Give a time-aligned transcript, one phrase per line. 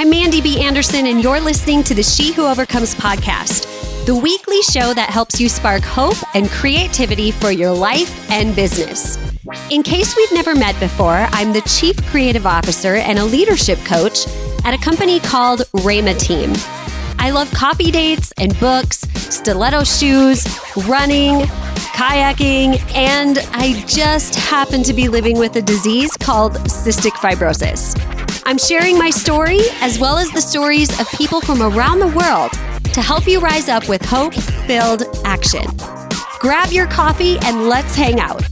[0.00, 0.62] I'm Mandy B.
[0.62, 3.66] Anderson, and you're listening to the She Who Overcomes podcast,
[4.06, 9.18] the weekly show that helps you spark hope and creativity for your life and business.
[9.68, 14.26] In case we've never met before, I'm the Chief Creative Officer and a leadership coach
[14.64, 16.54] at a company called Rhema Team.
[17.18, 20.46] I love coffee dates and books, stiletto shoes,
[20.88, 21.40] running,
[21.92, 27.94] kayaking, and I just happen to be living with a disease called cystic fibrosis.
[28.44, 32.52] I'm sharing my story as well as the stories of people from around the world
[32.94, 35.66] to help you rise up with hope filled action.
[36.38, 38.42] Grab your coffee and let's hang out.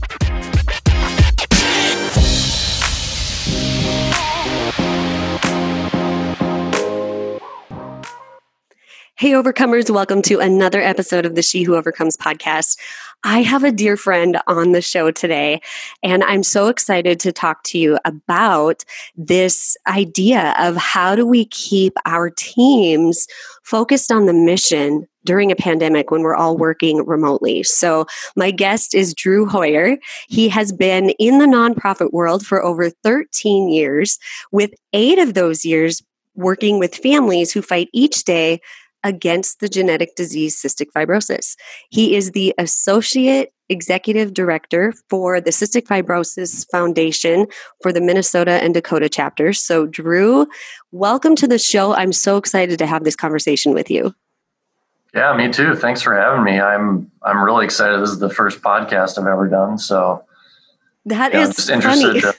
[9.19, 12.79] Hey, overcomers, welcome to another episode of the She Who Overcomes podcast.
[13.25, 15.59] I have a dear friend on the show today,
[16.01, 18.85] and I'm so excited to talk to you about
[19.17, 23.27] this idea of how do we keep our teams
[23.61, 27.61] focused on the mission during a pandemic when we're all working remotely.
[27.63, 28.05] So,
[28.37, 29.97] my guest is Drew Hoyer.
[30.29, 34.17] He has been in the nonprofit world for over 13 years,
[34.53, 36.01] with eight of those years
[36.35, 38.61] working with families who fight each day
[39.03, 41.55] against the genetic disease cystic fibrosis.
[41.89, 47.45] He is the Associate Executive Director for the Cystic Fibrosis Foundation
[47.81, 49.61] for the Minnesota and Dakota chapters.
[49.61, 50.47] So, Drew,
[50.91, 51.93] welcome to the show.
[51.93, 54.13] I'm so excited to have this conversation with you.
[55.13, 55.75] Yeah, me too.
[55.75, 56.59] Thanks for having me.
[56.59, 57.99] I'm I'm really excited.
[57.99, 59.77] This is the first podcast I've ever done.
[59.77, 60.23] So
[61.05, 62.21] that yeah, is just interested.
[62.21, 62.33] To,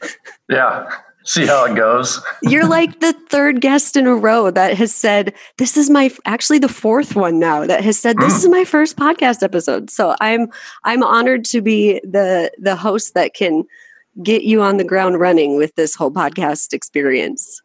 [0.48, 0.90] yeah,
[1.30, 2.20] see how it goes.
[2.42, 6.58] You're like the third guest in a row that has said, This is my actually
[6.58, 8.38] the fourth one now that has said this mm.
[8.38, 9.90] is my first podcast episode.
[9.90, 10.50] So I'm
[10.84, 13.64] I'm honored to be the the host that can
[14.22, 17.62] get you on the ground running with this whole podcast experience.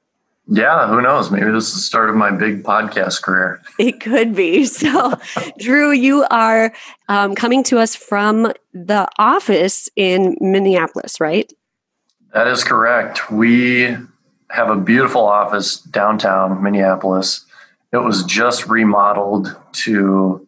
[0.47, 1.31] Yeah, who knows?
[1.31, 3.61] Maybe this is the start of my big podcast career.
[3.79, 4.65] It could be.
[4.65, 5.15] So,
[5.57, 6.71] Drew, you are
[7.09, 11.51] um, coming to us from the office in Minneapolis, right?
[12.35, 13.31] That is correct.
[13.31, 13.95] We
[14.49, 17.45] have a beautiful office downtown Minneapolis.
[17.93, 20.45] It was just remodeled to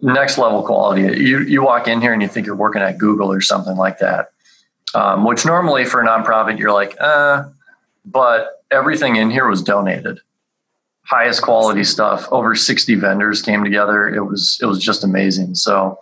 [0.00, 1.20] next level quality.
[1.20, 3.98] You you walk in here and you think you're working at Google or something like
[3.98, 4.28] that.
[4.94, 7.42] Um, which normally for a nonprofit you're like, uh,
[8.04, 10.20] but everything in here was donated.
[11.06, 12.28] Highest quality stuff.
[12.30, 14.08] Over 60 vendors came together.
[14.08, 15.56] It was it was just amazing.
[15.56, 15.98] So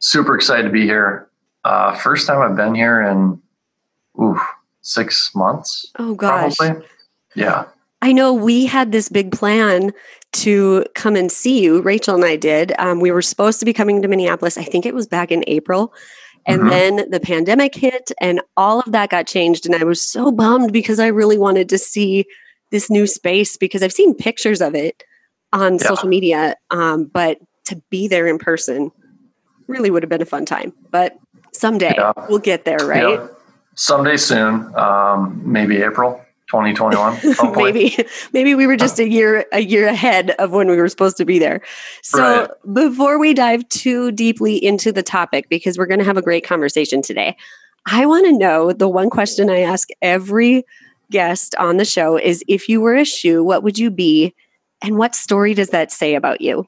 [0.00, 1.28] super excited to be here.
[1.62, 3.40] Uh, first time I've been here in
[4.20, 4.40] ooh,
[4.82, 5.86] six months.
[5.98, 6.56] Oh gosh.
[6.56, 6.86] Probably.
[7.34, 7.66] Yeah.
[8.02, 9.92] I know we had this big plan
[10.32, 11.80] to come and see you.
[11.80, 12.74] Rachel and I did.
[12.78, 14.58] Um, we were supposed to be coming to Minneapolis.
[14.58, 15.92] I think it was back in April.
[16.46, 16.68] And mm-hmm.
[16.68, 19.64] then the pandemic hit and all of that got changed.
[19.64, 22.26] And I was so bummed because I really wanted to see
[22.70, 25.02] this new space because I've seen pictures of it
[25.54, 25.86] on yeah.
[25.86, 26.56] social media.
[26.70, 28.90] Um, but to be there in person
[29.66, 30.74] really would have been a fun time.
[30.90, 31.16] But
[31.52, 32.12] someday yeah.
[32.28, 33.20] we'll get there, right?
[33.20, 33.28] Yeah
[33.74, 37.18] someday soon, um, maybe April 2021.
[37.56, 37.96] maybe
[38.32, 41.24] maybe we were just a year a year ahead of when we were supposed to
[41.24, 41.60] be there.
[42.02, 42.50] So right.
[42.72, 46.44] before we dive too deeply into the topic, because we're going to have a great
[46.44, 47.36] conversation today,
[47.86, 50.64] I want to know the one question I ask every
[51.10, 54.34] guest on the show is if you were a shoe, what would you be,
[54.82, 56.66] and what story does that say about you?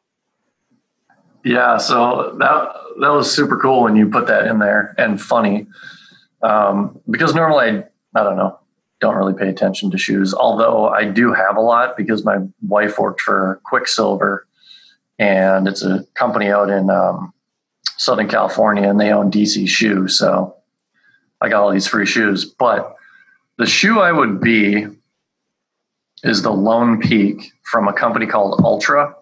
[1.44, 5.66] Yeah, so that that was super cool when you put that in there and funny
[6.42, 8.58] um, because normally I, I don't know,
[9.00, 10.34] don't really pay attention to shoes.
[10.34, 14.46] Although I do have a lot because my wife worked for Quiksilver,
[15.18, 17.32] and it's a company out in um,
[17.96, 20.18] Southern California, and they own DC shoes.
[20.18, 20.56] So
[21.40, 22.44] I got all these free shoes.
[22.44, 22.94] But
[23.58, 24.86] the shoe I would be
[26.22, 29.14] is the Lone Peak from a company called Altra,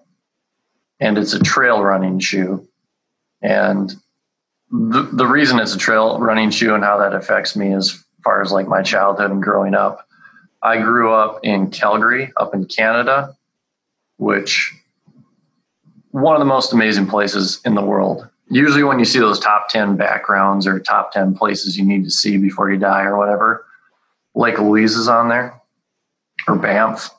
[1.00, 2.68] and it's a trail running shoe.
[3.42, 3.94] And
[4.74, 8.42] the, the reason it's a trail running shoe and how that affects me as far
[8.42, 10.08] as like my childhood and growing up.
[10.62, 13.36] I grew up in Calgary, up in Canada,
[14.16, 14.74] which
[16.10, 18.28] one of the most amazing places in the world.
[18.50, 22.10] Usually, when you see those top 10 backgrounds or top 10 places you need to
[22.10, 23.64] see before you die or whatever,
[24.34, 25.60] Lake Louise is on there
[26.48, 27.10] or Banff.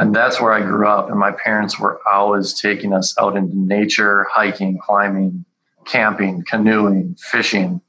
[0.00, 1.10] And that's where I grew up.
[1.10, 5.44] And my parents were always taking us out into nature, hiking, climbing,
[5.88, 7.80] camping, canoeing, fishing,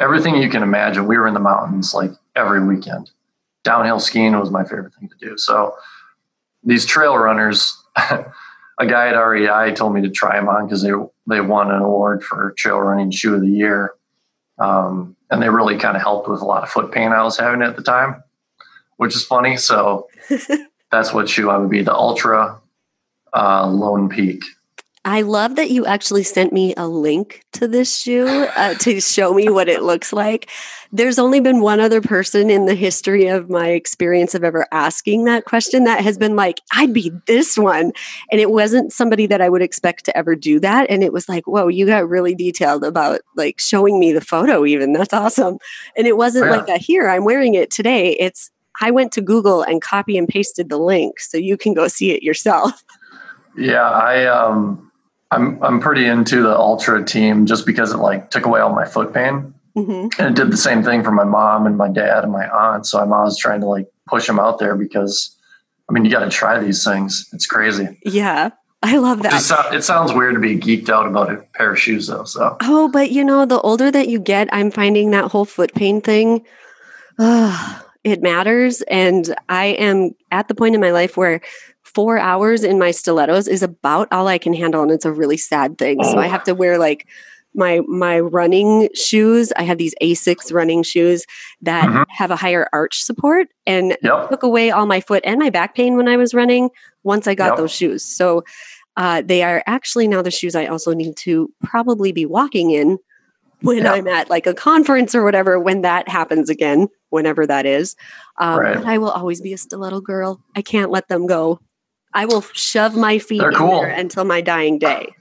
[0.00, 1.06] everything you can imagine.
[1.06, 3.10] We were in the mountains like every weekend.
[3.62, 5.38] Downhill skiing was my favorite thing to do.
[5.38, 5.76] So
[6.64, 10.92] these trail runners, a guy at REI told me to try them on because they
[11.28, 13.94] they won an award for trail running shoe of the year,
[14.58, 17.38] um, and they really kind of helped with a lot of foot pain I was
[17.38, 18.22] having at the time,
[18.96, 19.56] which is funny.
[19.56, 20.08] So
[20.90, 22.60] that's what shoe I would be the Altra
[23.32, 24.42] uh, Lone Peak.
[25.04, 29.34] I love that you actually sent me a link to this shoe uh, to show
[29.34, 30.48] me what it looks like.
[30.92, 35.24] There's only been one other person in the history of my experience of ever asking
[35.24, 37.92] that question that has been like, I'd be this one.
[38.30, 40.88] And it wasn't somebody that I would expect to ever do that.
[40.88, 44.64] And it was like, whoa, you got really detailed about like showing me the photo,
[44.64, 44.92] even.
[44.92, 45.58] That's awesome.
[45.96, 46.56] And it wasn't yeah.
[46.58, 48.12] like a here, I'm wearing it today.
[48.20, 51.88] It's, I went to Google and copy and pasted the link so you can go
[51.88, 52.84] see it yourself.
[53.56, 54.91] Yeah, I um
[55.32, 58.84] I'm I'm pretty into the Altra team just because it like took away all my
[58.84, 59.54] foot pain.
[59.76, 60.20] Mm-hmm.
[60.20, 62.86] And it did the same thing for my mom and my dad and my aunt.
[62.86, 65.34] So I'm always trying to like push them out there because
[65.88, 67.28] I mean you got to try these things.
[67.32, 67.98] It's crazy.
[68.04, 68.50] Yeah.
[68.84, 69.32] I love that.
[69.32, 72.24] It, it, sounds weird to be geeked out about a pair of shoes, though.
[72.24, 72.56] So.
[72.62, 76.00] Oh, but you know, the older that you get, I'm finding that whole foot pain
[76.00, 76.44] thing.
[77.16, 81.40] Uh, it matters, and I am at the point in my life where
[81.82, 85.36] four hours in my stilettos is about all I can handle, and it's a really
[85.36, 85.98] sad thing.
[86.00, 86.12] Oh.
[86.12, 87.06] So I have to wear like
[87.54, 89.52] my my running shoes.
[89.56, 91.26] I have these Asics running shoes
[91.62, 92.02] that mm-hmm.
[92.08, 94.30] have a higher arch support, and yep.
[94.30, 96.70] took away all my foot and my back pain when I was running.
[97.04, 97.56] Once I got yep.
[97.56, 98.44] those shoes, so
[98.96, 102.98] uh, they are actually now the shoes I also need to probably be walking in
[103.62, 103.92] when yeah.
[103.92, 107.96] I'm at like a conference or whatever, when that happens again, whenever that is.
[108.38, 108.76] Um, right.
[108.76, 110.40] But I will always be a stiletto girl.
[110.56, 111.60] I can't let them go.
[112.14, 113.82] I will shove my feet they're cool.
[113.82, 115.14] until my dying day.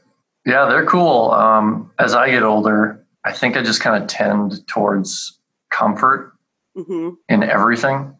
[0.45, 1.31] Yeah, they're cool.
[1.31, 5.39] Um, as I get older, I think I just kind of tend towards
[5.69, 6.33] comfort
[6.75, 7.11] mm-hmm.
[7.29, 8.15] in everything.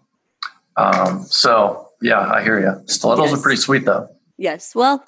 [0.77, 2.81] Um, so yeah, I hear you.
[2.87, 3.39] Stilettos yes.
[3.39, 4.09] are pretty sweet though.
[4.37, 4.73] Yes.
[4.75, 5.03] Well,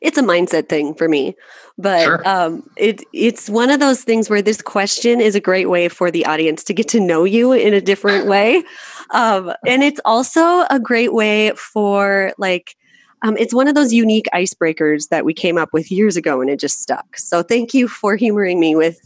[0.00, 1.34] it's a mindset thing for me,
[1.76, 2.28] but sure.
[2.28, 6.10] um, it it's one of those things where this question is a great way for
[6.10, 8.62] the audience to get to know you in a different way,
[9.10, 12.76] um, and it's also a great way for like
[13.22, 16.50] um, it's one of those unique icebreakers that we came up with years ago and
[16.50, 17.18] it just stuck.
[17.18, 18.98] So thank you for humoring me with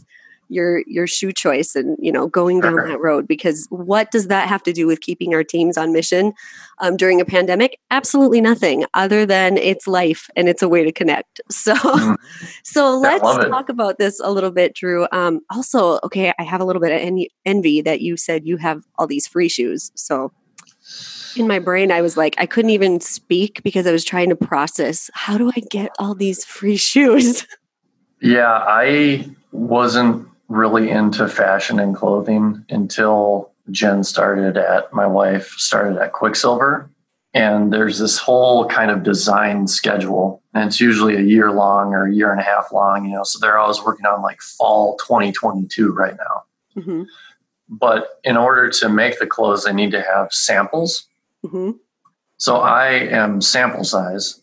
[0.49, 4.47] your your shoe choice and you know going down that road because what does that
[4.47, 6.33] have to do with keeping our teams on mission
[6.79, 7.79] um, during a pandemic?
[7.91, 11.41] Absolutely nothing other than it's life and it's a way to connect.
[11.51, 12.17] So mm.
[12.63, 15.07] so let's talk about this a little bit drew.
[15.11, 18.83] Um, also okay i have a little bit of envy that you said you have
[18.97, 19.91] all these free shoes.
[19.95, 20.31] So
[21.35, 24.35] in my brain, I was like, I couldn't even speak because I was trying to
[24.35, 27.45] process how do I get all these free shoes?
[28.23, 35.97] Yeah, I wasn't really into fashion and clothing until Jen started at my wife started
[35.97, 36.89] at Quiksilver.
[37.33, 42.05] And there's this whole kind of design schedule, and it's usually a year long or
[42.05, 43.23] a year and a half long, you know.
[43.23, 46.81] So they're always working on like fall 2022 right now.
[46.81, 47.03] Mm-hmm.
[47.67, 51.07] But in order to make the clothes, they need to have samples
[51.45, 51.71] Mm-hmm.
[52.37, 54.41] So I am sample size.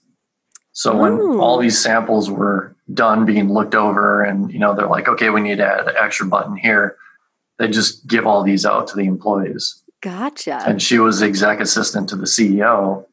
[0.72, 1.40] So when Ooh.
[1.40, 5.40] all these samples were done being looked over and you know they're like, okay, we
[5.40, 6.96] need to add an extra button here,
[7.58, 9.82] they just give all these out to the employees.
[10.00, 10.62] Gotcha.
[10.66, 13.04] And she was the exec assistant to the CEO.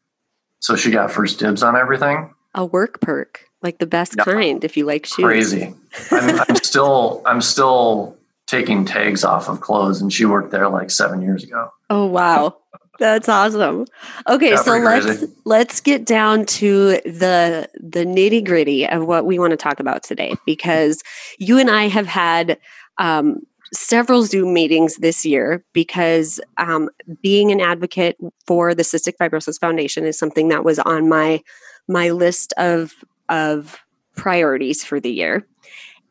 [0.60, 2.34] So she got first dibs on everything.
[2.54, 4.24] A work perk, like the best yep.
[4.24, 5.24] kind if you like shoes.
[5.24, 5.74] Crazy.
[6.10, 10.90] I'm, I'm still I'm still taking tags off of clothes and she worked there like
[10.90, 11.70] seven years ago.
[11.90, 12.56] Oh wow.
[12.98, 13.86] That's awesome.
[14.28, 15.32] Okay, so let's crazy.
[15.44, 20.02] let's get down to the the nitty gritty of what we want to talk about
[20.02, 21.00] today because
[21.38, 22.58] you and I have had
[22.98, 23.40] um,
[23.72, 26.90] several Zoom meetings this year because um,
[27.22, 31.40] being an advocate for the Cystic Fibrosis Foundation is something that was on my
[31.86, 32.94] my list of
[33.28, 33.78] of
[34.16, 35.46] priorities for the year.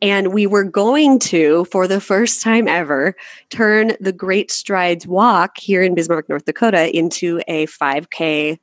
[0.01, 3.16] And we were going to, for the first time ever,
[3.50, 8.60] turn the Great Strides Walk here in Bismarck, North Dakota, into a 5K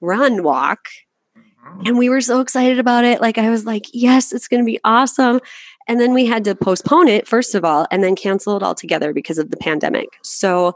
[0.00, 0.88] run walk.
[1.36, 1.86] Mm-hmm.
[1.86, 3.20] And we were so excited about it.
[3.20, 5.40] Like, I was like, yes, it's going to be awesome.
[5.88, 9.12] And then we had to postpone it, first of all, and then cancel it altogether
[9.12, 10.08] because of the pandemic.
[10.22, 10.74] So,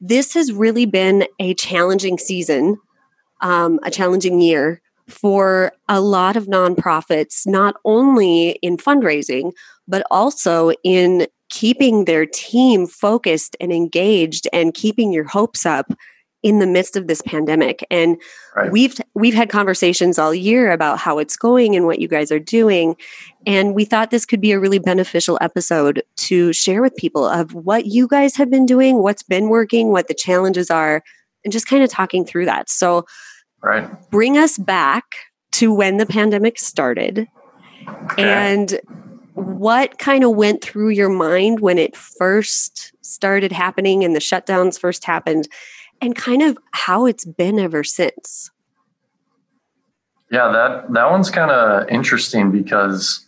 [0.00, 2.78] this has really been a challenging season,
[3.40, 9.52] um, a challenging year for a lot of nonprofits, not only in fundraising,
[9.86, 15.92] but also in keeping their team focused and engaged and keeping your hopes up
[16.42, 17.86] in the midst of this pandemic.
[17.90, 18.20] And
[18.54, 18.70] right.
[18.70, 22.38] we've we've had conversations all year about how it's going and what you guys are
[22.38, 22.96] doing.
[23.46, 27.54] And we thought this could be a really beneficial episode to share with people of
[27.54, 31.02] what you guys have been doing what's been working what the challenges are
[31.44, 32.68] and just kind of talking through that.
[32.68, 33.06] So
[33.64, 33.88] Right.
[34.10, 35.04] Bring us back
[35.52, 37.26] to when the pandemic started
[37.88, 38.22] okay.
[38.22, 38.78] and
[39.32, 44.78] what kind of went through your mind when it first started happening and the shutdowns
[44.78, 45.48] first happened
[46.00, 48.50] and kind of how it's been ever since.
[50.30, 53.24] Yeah, that that one's kind of interesting because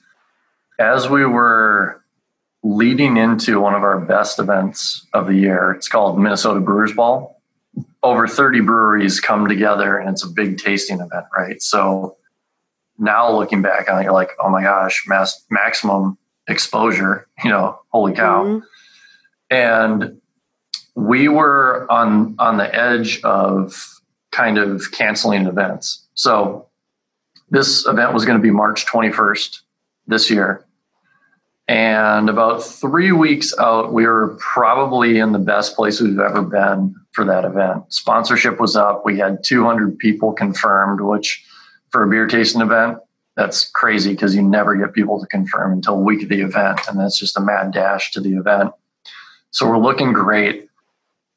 [0.79, 2.03] as we were
[2.63, 7.36] leading into one of our best events of the year, it's called Minnesota Brewers Ball.
[8.07, 11.61] Over 30 breweries come together and it's a big tasting event, right?
[11.61, 12.17] So
[12.99, 17.81] now looking back on it, you're like, oh my gosh, mass, maximum exposure, you know,
[17.89, 18.45] holy cow.
[18.45, 18.59] Mm-hmm.
[19.51, 20.21] And
[20.95, 26.07] we were on on the edge of kind of canceling events.
[26.15, 26.69] So
[27.51, 29.63] this event was going to be March 21st
[30.07, 30.65] this year.
[31.69, 36.95] And about three weeks out, we were probably in the best place we've ever been
[37.17, 37.83] for that event.
[37.89, 39.05] Sponsorship was up.
[39.05, 41.43] We had 200 people confirmed, which
[41.91, 42.99] for a beer tasting event,
[43.37, 46.81] that's crazy because you never get people to confirm until week of the event.
[46.89, 48.73] And that's just a mad dash to the event.
[49.51, 50.69] So we're looking great.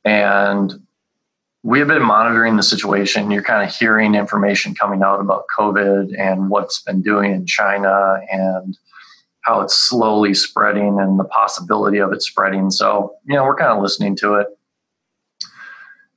[0.04, 0.86] And
[1.64, 3.32] we have been monitoring the situation.
[3.32, 8.20] You're kind of hearing information coming out about COVID and what's been doing in China
[8.30, 8.78] and
[9.42, 12.70] how it's slowly spreading and the possibility of it spreading.
[12.70, 14.48] So, you know, we're kind of listening to it.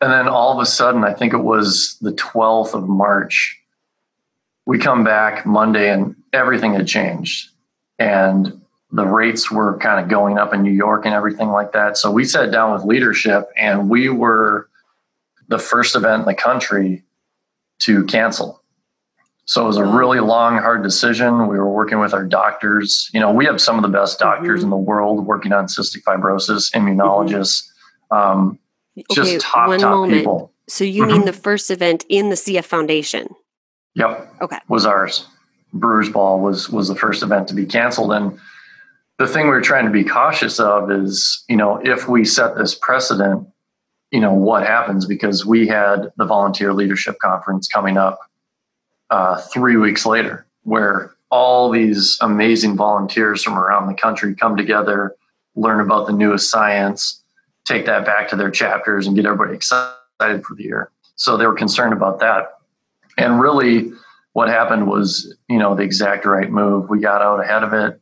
[0.03, 3.57] And then all of a sudden, I think it was the 12th of March,
[4.67, 7.51] we come back Monday and everything had changed.
[8.01, 11.97] And the rates were kind of going up in New York and everything like that.
[11.97, 14.69] So we sat down with leadership and we were
[15.47, 17.05] the first event in the country
[17.83, 18.61] to cancel.
[19.45, 21.47] So it was a really long, hard decision.
[21.47, 23.09] We were working with our doctors.
[23.15, 24.65] You know, we have some of the best doctors mm-hmm.
[24.65, 27.69] in the world working on cystic fibrosis, immunologists,
[28.11, 28.17] mm-hmm.
[28.17, 28.59] um,
[28.99, 30.13] okay, just top, top moment.
[30.13, 30.53] people.
[30.69, 31.13] So you mm-hmm.
[31.13, 33.29] mean the first event in the CF Foundation?
[33.95, 34.35] Yep.
[34.43, 34.59] Okay.
[34.69, 35.27] Was ours.
[35.73, 38.13] Brewers Ball was was the first event to be canceled.
[38.13, 38.39] And
[39.19, 42.57] the thing we were trying to be cautious of is, you know, if we set
[42.57, 43.47] this precedent,
[44.11, 48.21] you know what happens because we had the volunteer leadership conference coming up
[49.11, 55.17] uh, three weeks later where all these amazing volunteers from around the country come together
[55.57, 57.22] learn about the newest science
[57.65, 60.91] take that back to their chapters and get everybody excited for the year.
[61.17, 62.59] So they were concerned about that.
[63.19, 63.93] And really
[64.33, 66.89] what happened was you know the exact right move.
[66.89, 68.01] We got out ahead of it.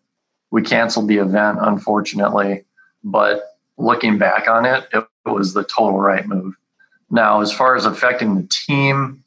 [0.50, 2.64] We canceled the event unfortunately.
[3.02, 3.42] But
[3.76, 6.54] looking back on it, it was the total right move.
[7.10, 9.24] Now, as far as affecting the team,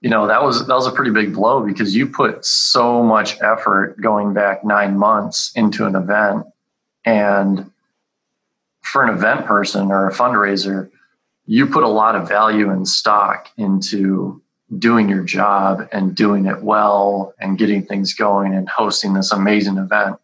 [0.00, 3.40] you know that was that was a pretty big blow because you put so much
[3.40, 6.44] effort going back nine months into an event,
[7.04, 7.70] and
[8.92, 10.90] for an event person or a fundraiser,
[11.46, 14.40] you put a lot of value and stock into
[14.78, 19.76] doing your job and doing it well and getting things going and hosting this amazing
[19.76, 20.16] event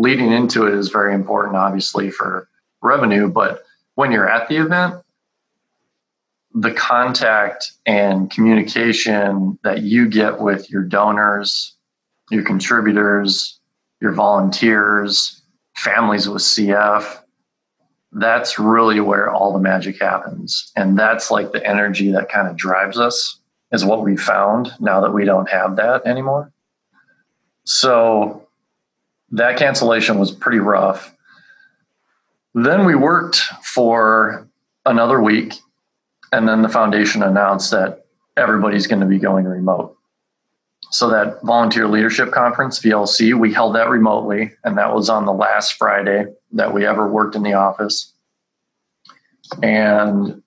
[0.00, 2.48] leading into it is very important, obviously, for
[2.80, 3.28] revenue.
[3.28, 3.64] But
[3.96, 4.94] when you're at the event,
[6.54, 11.76] the contact and communication that you get with your donors,
[12.30, 13.60] your contributors,
[14.00, 15.42] your volunteers,
[15.76, 17.19] families with CF,
[18.12, 20.72] that's really where all the magic happens.
[20.76, 23.38] And that's like the energy that kind of drives us,
[23.72, 26.52] is what we found now that we don't have that anymore.
[27.64, 28.48] So
[29.30, 31.14] that cancellation was pretty rough.
[32.52, 34.48] Then we worked for
[34.84, 35.54] another week,
[36.32, 39.96] and then the foundation announced that everybody's going to be going remote.
[40.90, 45.32] So that volunteer leadership conference, VLC, we held that remotely, and that was on the
[45.32, 48.12] last Friday that we ever worked in the office.
[49.62, 50.42] And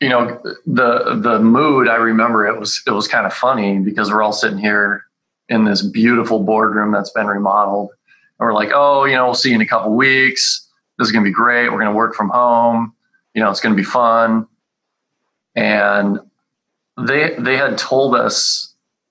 [0.00, 4.10] you know the the mood, I remember it was it was kind of funny because
[4.10, 5.04] we're all sitting here
[5.48, 7.90] in this beautiful boardroom that's been remodeled,
[8.38, 10.68] and we're like, oh, you know, we'll see you in a couple weeks.
[10.98, 11.68] This is going to be great.
[11.68, 12.94] We're going to work from home.
[13.34, 14.46] You know, it's going to be fun.
[15.54, 16.18] And
[17.06, 18.67] they they had told us,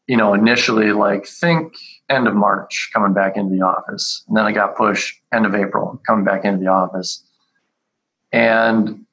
[0.07, 1.73] you know, initially like think
[2.09, 5.53] end of March coming back into the office, and then I got pushed end of
[5.53, 7.23] April coming back into the office.
[8.31, 9.05] And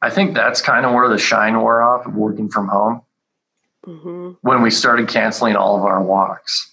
[0.00, 3.02] I think that's kind of where the shine wore off of working from home.
[3.86, 4.32] Mm-hmm.
[4.42, 6.72] When we started canceling all of our walks.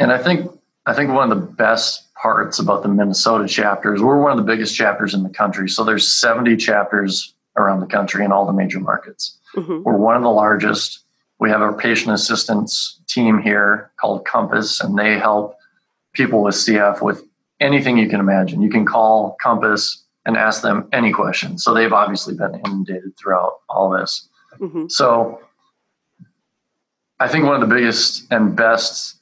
[0.00, 0.50] And I think
[0.86, 4.50] I think one of the best parts about the Minnesota chapters, we're one of the
[4.50, 5.68] biggest chapters in the country.
[5.68, 9.38] So there's 70 chapters around the country in all the major markets.
[9.54, 9.82] Mm-hmm.
[9.82, 11.03] We're one of the largest.
[11.44, 15.58] We have our patient assistance team here called Compass, and they help
[16.14, 17.22] people with CF with
[17.60, 18.62] anything you can imagine.
[18.62, 21.58] You can call Compass and ask them any question.
[21.58, 24.26] So they've obviously been inundated throughout all this.
[24.58, 24.86] Mm-hmm.
[24.88, 25.38] So
[27.20, 29.18] I think one of the biggest and best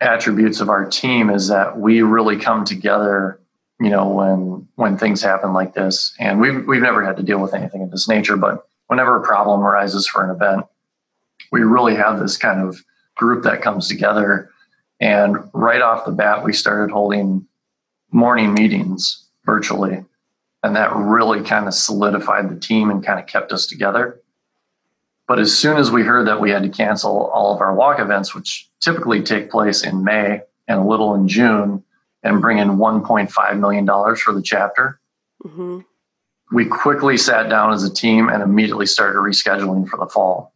[0.00, 3.40] attributes of our team is that we really come together
[3.80, 7.40] you know when when things happen like this and we've we've never had to deal
[7.40, 10.66] with anything of this nature but whenever a problem arises for an event
[11.52, 12.82] we really have this kind of
[13.14, 14.50] group that comes together.
[15.00, 17.46] And right off the bat, we started holding
[18.10, 20.04] morning meetings virtually.
[20.62, 24.20] And that really kind of solidified the team and kind of kept us together.
[25.28, 27.98] But as soon as we heard that we had to cancel all of our walk
[27.98, 31.82] events, which typically take place in May and a little in June,
[32.22, 34.98] and bring in $1.5 million for the chapter,
[35.44, 35.80] mm-hmm.
[36.52, 40.52] we quickly sat down as a team and immediately started rescheduling for the fall,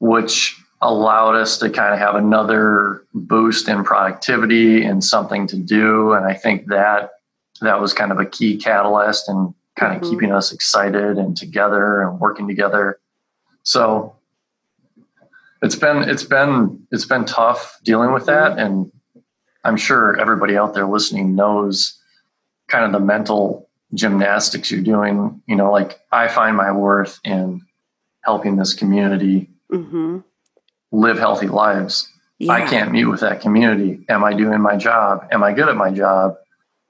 [0.00, 6.12] which allowed us to kind of have another boost in productivity and something to do.
[6.12, 7.10] And I think that
[7.60, 10.10] that was kind of a key catalyst and kind of mm-hmm.
[10.10, 12.98] keeping us excited and together and working together.
[13.62, 14.16] So
[15.62, 18.90] it's been it's been it's been tough dealing with that and
[19.64, 21.98] I'm sure everybody out there listening knows
[22.68, 25.42] kind of the mental gymnastics you're doing.
[25.46, 27.60] You know, like I find my worth in
[28.24, 30.18] helping this community mm-hmm.
[30.92, 32.08] live healthy lives.
[32.38, 32.52] Yeah.
[32.52, 34.04] I can't meet with that community.
[34.08, 35.26] Am I doing my job?
[35.30, 36.36] Am I good at my job?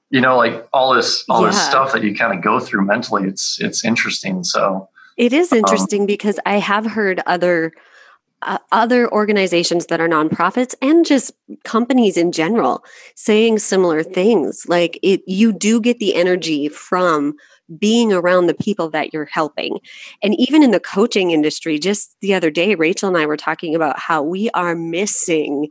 [0.09, 1.47] You know, like all this all yeah.
[1.47, 3.27] this stuff that you kind of go through mentally.
[3.27, 4.43] It's it's interesting.
[4.43, 7.73] So it is um, interesting um, because I have heard other
[8.43, 11.31] uh, other organizations that are nonprofits and just
[11.63, 12.83] companies in general
[13.15, 14.65] saying similar things.
[14.67, 17.35] Like it you do get the energy from
[17.77, 19.79] being around the people that you're helping.
[20.21, 23.75] And even in the coaching industry just the other day Rachel and I were talking
[23.75, 25.69] about how we are missing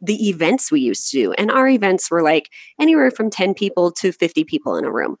[0.00, 1.32] the events we used to do.
[1.32, 5.16] And our events were like anywhere from 10 people to 50 people in a room.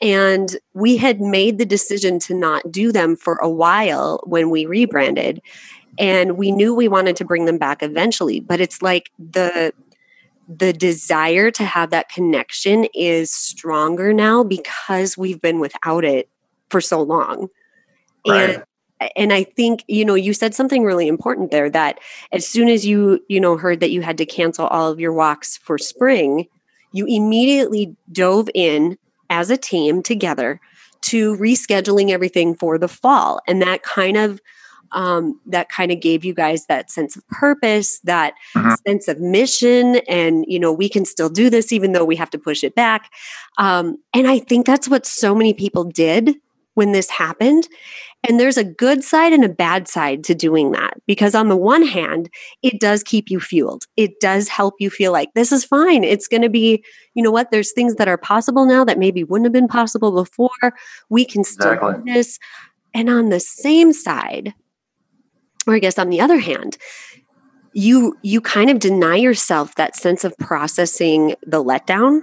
[0.00, 4.66] And we had made the decision to not do them for a while when we
[4.66, 5.40] rebranded
[5.98, 9.72] and we knew we wanted to bring them back eventually but it's like the
[10.48, 16.28] the desire to have that connection is stronger now because we've been without it
[16.70, 17.48] for so long
[18.26, 18.50] right.
[18.50, 18.64] and
[19.16, 21.98] and i think you know you said something really important there that
[22.32, 25.12] as soon as you you know heard that you had to cancel all of your
[25.12, 26.46] walks for spring
[26.92, 28.96] you immediately dove in
[29.30, 30.60] as a team together
[31.00, 34.40] to rescheduling everything for the fall and that kind of
[34.92, 38.76] um, that kind of gave you guys that sense of purpose, that uh-huh.
[38.86, 42.30] sense of mission, and you know we can still do this even though we have
[42.30, 43.10] to push it back.
[43.58, 46.36] Um, and I think that's what so many people did
[46.78, 47.68] when this happened.
[48.28, 51.56] And there's a good side and a bad side to doing that because, on the
[51.56, 52.30] one hand,
[52.62, 53.84] it does keep you fueled.
[53.96, 56.02] It does help you feel like this is fine.
[56.02, 59.22] It's going to be, you know what, there's things that are possible now that maybe
[59.24, 60.74] wouldn't have been possible before.
[61.08, 62.04] We can still exactly.
[62.04, 62.38] do this.
[62.94, 64.54] And on the same side,
[65.68, 66.76] or I guess on the other hand,
[67.72, 72.22] you you kind of deny yourself that sense of processing the letdown.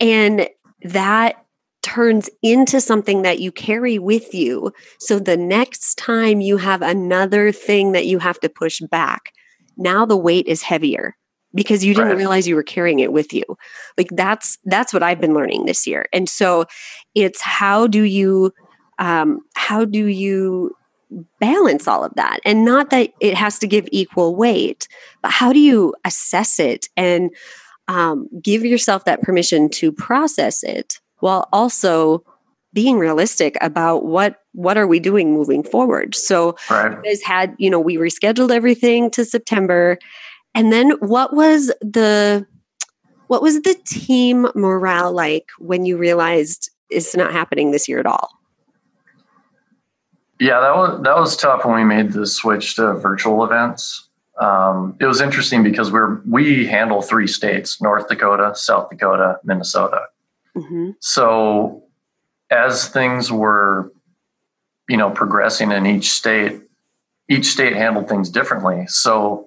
[0.00, 0.48] And
[0.82, 1.44] that
[1.82, 4.72] turns into something that you carry with you.
[4.98, 9.32] So the next time you have another thing that you have to push back
[9.76, 11.16] now the weight is heavier
[11.54, 12.16] because you didn't right.
[12.16, 13.44] realize you were carrying it with you.
[13.98, 16.06] Like that's that's what i've been learning this year.
[16.12, 16.66] And so
[17.14, 18.52] it's how do you
[18.98, 20.74] um, how do you
[21.40, 22.40] balance all of that.
[22.44, 24.88] And not that it has to give equal weight
[25.22, 27.30] but how do you assess it and
[27.88, 32.24] um, give yourself that permission to process it while also
[32.74, 36.14] being realistic about what what are we doing moving forward?
[36.14, 36.92] So right.
[36.92, 39.98] you guys had you know we rescheduled everything to september.
[40.54, 42.46] And then what was the
[43.26, 48.06] what was the team morale like when you realized it's not happening this year at
[48.06, 48.28] all
[50.42, 54.08] yeah, that was that was tough when we made the switch to virtual events.
[54.40, 60.00] Um, it was interesting because we're we handle three states: North Dakota, South Dakota, Minnesota.
[60.56, 60.90] Mm-hmm.
[60.98, 61.84] So
[62.50, 63.92] as things were,
[64.88, 66.60] you know, progressing in each state,
[67.28, 68.86] each state handled things differently.
[68.88, 69.46] So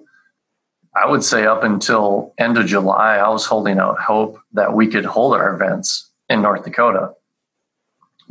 [0.94, 4.86] I would say up until end of July, I was holding out hope that we
[4.86, 7.12] could hold our events in North Dakota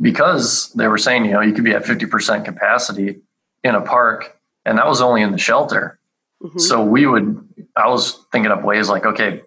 [0.00, 3.20] because they were saying, you know, you could be at 50% capacity
[3.64, 5.98] in a park, and that was only in the shelter.
[6.42, 6.58] Mm-hmm.
[6.58, 9.42] So we would, I was thinking of ways like, okay,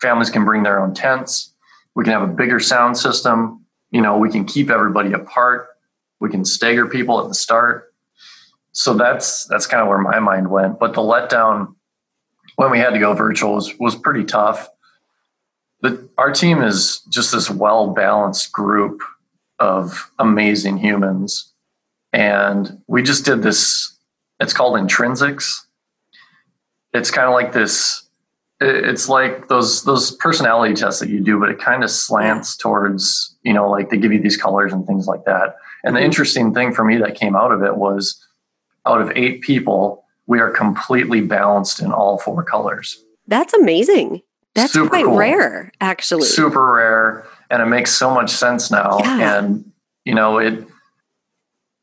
[0.00, 1.52] families can bring their own tents.
[1.94, 3.64] We can have a bigger sound system.
[3.90, 5.68] You know, we can keep everybody apart.
[6.20, 7.92] We can stagger people at the start.
[8.72, 10.80] So that's that's kind of where my mind went.
[10.80, 11.76] But the letdown
[12.56, 14.68] when we had to go virtual was was pretty tough.
[15.80, 19.00] But our team is just this well balanced group
[19.58, 21.52] of amazing humans.
[22.12, 23.96] And we just did this,
[24.40, 25.60] it's called intrinsics.
[26.92, 28.08] It's kind of like this,
[28.60, 33.36] it's like those those personality tests that you do, but it kind of slants towards,
[33.42, 35.56] you know, like they give you these colors and things like that.
[35.82, 38.24] And the interesting thing for me that came out of it was
[38.86, 43.02] out of eight people, we are completely balanced in all four colors.
[43.26, 44.22] That's amazing.
[44.54, 45.16] That's Super quite cool.
[45.16, 46.22] rare, actually.
[46.22, 47.26] Super rare.
[47.54, 48.98] And it makes so much sense now.
[48.98, 49.38] Yeah.
[49.38, 49.70] And,
[50.04, 50.66] you know, it,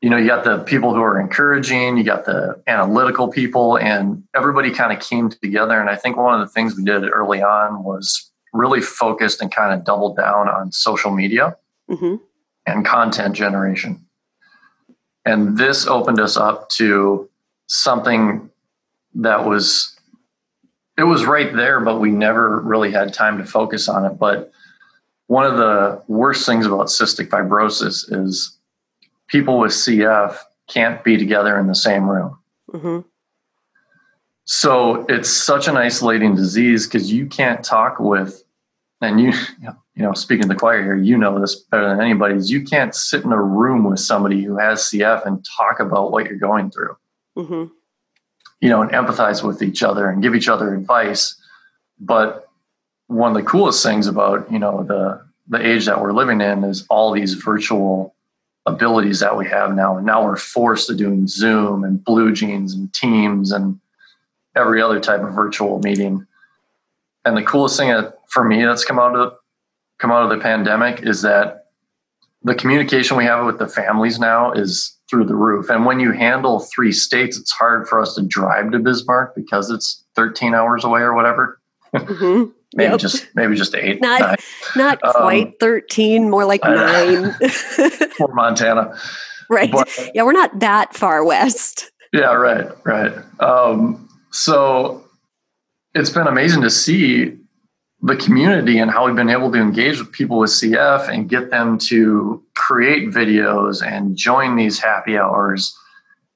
[0.02, 4.22] you know, you got the people who are encouraging, you got the analytical people, and
[4.34, 5.80] everybody kind of came together.
[5.80, 9.50] And I think one of the things we did early on was really focused and
[9.50, 11.56] kind of doubled down on social media
[11.90, 12.16] mm-hmm.
[12.66, 14.04] and content generation.
[15.24, 17.30] And this opened us up to
[17.66, 18.50] something
[19.14, 19.98] that was,
[20.98, 24.18] it was right there, but we never really had time to focus on it.
[24.18, 24.52] But
[25.32, 28.58] one of the worst things about cystic fibrosis is
[29.28, 30.36] people with CF
[30.68, 32.38] can't be together in the same room.
[32.70, 32.98] Mm-hmm.
[34.44, 38.44] So it's such an isolating disease because you can't talk with,
[39.00, 39.32] and you,
[39.94, 42.62] you know, speaking to the choir here, you know this better than anybody, is you
[42.62, 46.36] can't sit in a room with somebody who has CF and talk about what you're
[46.36, 46.94] going through.
[47.38, 47.72] Mm-hmm.
[48.60, 51.36] You know, and empathize with each other and give each other advice.
[51.98, 52.50] But
[53.12, 56.64] one of the coolest things about, you know, the the age that we're living in
[56.64, 58.14] is all these virtual
[58.64, 59.96] abilities that we have now.
[59.96, 63.80] And now we're forced to doing Zoom and BlueJeans and Teams and
[64.56, 66.26] every other type of virtual meeting.
[67.24, 69.34] And the coolest thing that, for me that's come out of
[69.98, 71.66] come out of the pandemic is that
[72.42, 75.70] the communication we have with the families now is through the roof.
[75.70, 79.70] And when you handle three states, it's hard for us to drive to Bismarck because
[79.70, 81.60] it's 13 hours away or whatever.
[81.94, 82.50] Mm-hmm.
[82.74, 84.00] Maybe just maybe just eight.
[84.00, 84.36] Not nine.
[84.76, 87.32] not um, quite um, 13, more like nine.
[88.16, 88.96] for Montana.
[89.48, 89.70] Right.
[89.70, 91.90] But, yeah, we're not that far west.
[92.12, 93.12] Yeah, right, right.
[93.40, 95.04] Um, so
[95.94, 97.38] it's been amazing to see
[98.02, 101.50] the community and how we've been able to engage with people with CF and get
[101.50, 105.76] them to create videos and join these happy hours.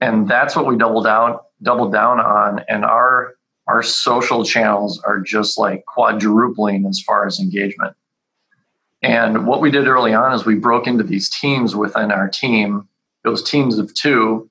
[0.00, 2.60] And that's what we doubled down doubled down on.
[2.68, 3.34] And our
[3.66, 7.96] our social channels are just like quadrupling as far as engagement.
[9.02, 12.88] And what we did early on is we broke into these teams within our team.
[13.24, 14.48] Was teams of two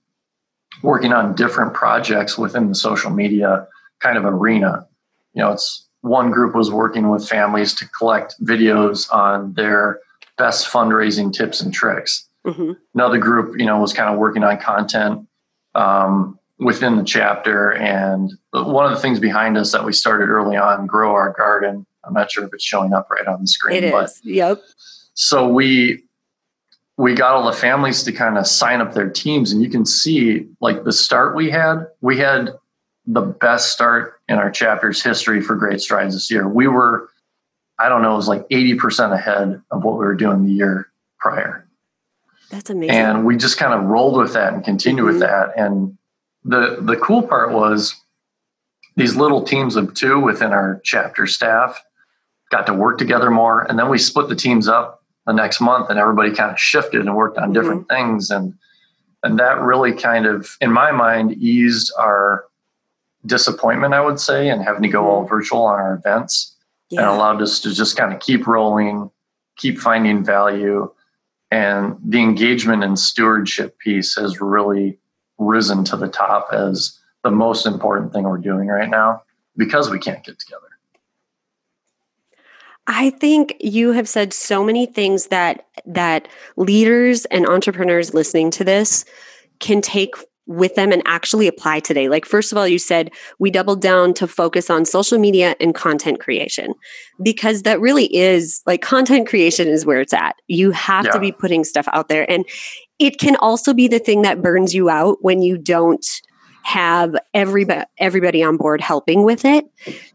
[0.83, 3.67] working on different projects within the social media
[4.01, 4.85] kind of arena.
[5.33, 9.99] You know, it's one group was working with families to collect videos on their
[10.37, 12.27] best fundraising tips and tricks.
[12.45, 12.73] Mm-hmm.
[12.93, 15.27] Another group, you know, was kind of working on content
[15.73, 17.71] um, within the chapter.
[17.71, 21.85] And one of the things behind us that we started early on, grow our garden.
[22.05, 23.83] I'm not sure if it's showing up right on the screen.
[23.83, 24.21] It but is.
[24.23, 24.61] Yep.
[25.13, 26.03] So we
[26.97, 29.85] we got all the families to kind of sign up their teams, and you can
[29.85, 31.87] see like the start we had.
[32.01, 32.51] We had
[33.05, 36.47] the best start in our chapter's history for Great Strides this year.
[36.47, 37.09] We were,
[37.77, 40.89] I don't know, it was like 80% ahead of what we were doing the year
[41.19, 41.67] prior.
[42.49, 42.95] That's amazing.
[42.95, 45.19] And we just kind of rolled with that and continued mm-hmm.
[45.19, 45.51] with that.
[45.55, 45.97] And
[46.45, 47.95] the the cool part was
[48.95, 51.83] these little teams of two within our chapter staff
[52.51, 55.89] got to work together more and then we split the teams up the next month
[55.89, 58.11] and everybody kind of shifted and worked on different mm-hmm.
[58.11, 58.53] things and
[59.23, 62.45] and that really kind of in my mind eased our
[63.25, 65.29] disappointment i would say and having to go all mm-hmm.
[65.29, 66.55] virtual on our events
[66.91, 67.01] yeah.
[67.01, 69.09] and allowed us to just kind of keep rolling
[69.57, 70.91] keep finding value
[71.49, 74.99] and the engagement and stewardship piece has really
[75.37, 79.21] risen to the top as the most important thing we're doing right now
[79.57, 80.61] because we can't get together.
[82.87, 88.63] I think you have said so many things that that leaders and entrepreneurs listening to
[88.63, 89.05] this
[89.59, 90.15] can take
[90.47, 92.07] with them and actually apply today.
[92.09, 95.73] Like first of all you said we doubled down to focus on social media and
[95.73, 96.73] content creation
[97.23, 100.35] because that really is like content creation is where it's at.
[100.47, 101.11] You have yeah.
[101.11, 102.45] to be putting stuff out there and
[102.99, 106.05] it can also be the thing that burns you out when you don't
[106.63, 109.65] have everybody everybody on board helping with it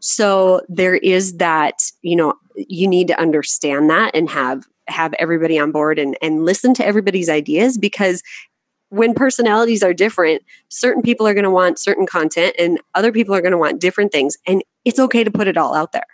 [0.01, 5.57] so there is that you know you need to understand that and have have everybody
[5.57, 8.21] on board and and listen to everybody's ideas because
[8.91, 13.33] when personalities are different certain people are going to want certain content and other people
[13.33, 16.05] are going to want different things and it's okay to put it all out there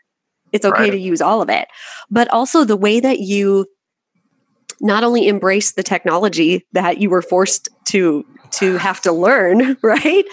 [0.54, 0.92] it's okay right.
[0.92, 1.68] to use all of it
[2.10, 3.66] but also the way that you
[4.80, 10.26] not only embrace the technology that you were forced to to have to learn right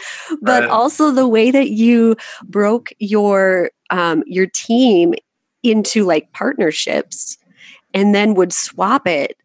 [0.42, 0.70] but right.
[0.70, 5.14] also the way that you broke your um, your team
[5.62, 7.38] into like partnerships
[7.94, 9.38] and then would swap it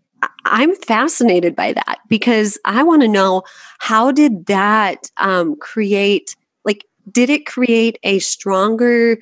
[0.46, 3.44] i'm fascinated by that because i want to know
[3.80, 9.18] how did that um, create like did it create a stronger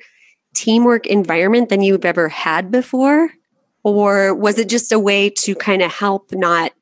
[0.54, 3.30] teamwork environment than you've ever had before
[3.82, 6.72] or was it just a way to kind of help not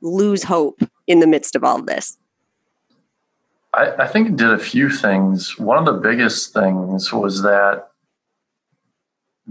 [0.00, 2.16] lose hope in the midst of all of this?
[3.74, 5.58] I, I think it did a few things.
[5.58, 7.88] One of the biggest things was that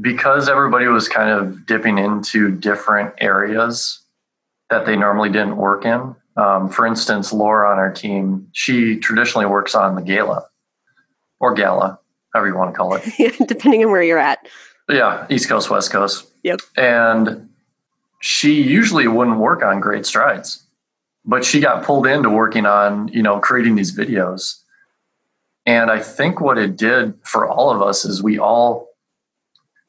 [0.02, 4.02] because everybody was kind of dipping into different areas
[4.70, 6.16] that they normally didn't work in.
[6.38, 10.48] Um, for instance, Laura on our team, she traditionally works on the gala
[11.40, 12.00] or gala,
[12.34, 13.04] however you want to call it.
[13.48, 14.46] Depending on where you're at.
[14.90, 16.28] Yeah, East Coast, West Coast.
[16.44, 16.60] Yep.
[16.78, 17.50] And
[18.22, 20.64] she usually wouldn't work on great strides,
[21.24, 24.62] but she got pulled into working on, you know, creating these videos.
[25.66, 28.90] And I think what it did for all of us is we all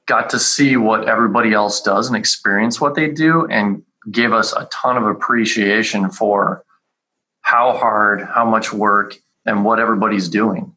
[0.06, 4.52] got to see what everybody else does and experience what they do and gave us
[4.52, 6.64] a ton of appreciation for
[7.40, 10.74] how hard, how much work, and what everybody's doing.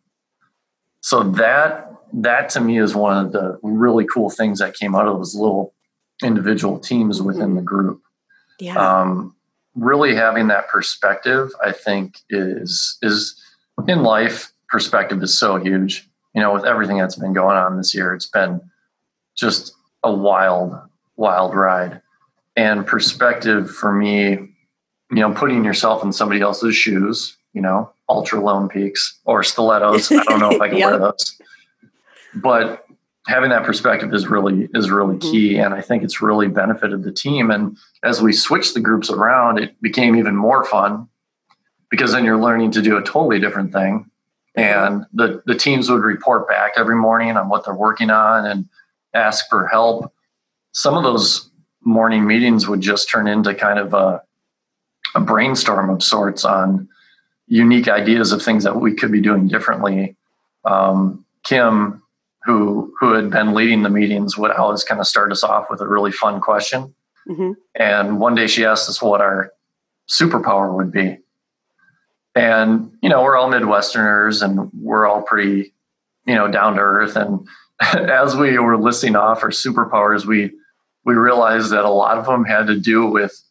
[1.02, 5.08] So that that to me is one of the really cool things that came out
[5.08, 5.74] of those little
[6.24, 8.02] individual teams within the group.
[8.60, 8.76] Yeah.
[8.76, 9.36] Um,
[9.76, 13.42] really having that perspective, I think, is is
[13.88, 14.52] in life.
[14.70, 16.08] Perspective is so huge.
[16.34, 18.62] You know, with everything that's been going on this year, it's been
[19.36, 20.78] just a wild,
[21.16, 22.02] wild ride.
[22.60, 24.50] And perspective for me, you
[25.12, 30.12] know, putting yourself in somebody else's shoes, you know, Altra Lone Peaks or stilettos.
[30.12, 30.90] I don't know if I can yep.
[30.90, 31.42] wear those.
[32.36, 32.86] But
[33.28, 35.32] having that perspective is really is really mm-hmm.
[35.32, 39.10] key and i think it's really benefited the team and as we switched the groups
[39.10, 41.08] around it became even more fun
[41.92, 44.10] because then you're learning to do a totally different thing
[44.56, 48.68] and the the teams would report back every morning on what they're working on and
[49.14, 50.12] ask for help.
[50.72, 51.50] Some of those
[51.84, 54.22] morning meetings would just turn into kind of a,
[55.16, 56.88] a brainstorm of sorts on
[57.48, 60.16] unique ideas of things that we could be doing differently.
[60.66, 62.04] Um, Kim,
[62.44, 65.82] who who had been leading the meetings, would always kind of start us off with
[65.82, 66.94] a really fun question.
[67.28, 67.52] Mm-hmm.
[67.76, 69.52] And one day she asked us what our
[70.08, 71.18] superpower would be.
[72.36, 75.74] And you know, we're all Midwesterners, and we're all pretty,
[76.26, 77.16] you know, down to earth.
[77.16, 77.48] And
[77.82, 80.52] as we were listing off our superpowers, we
[81.10, 83.42] we realized that a lot of them had to do with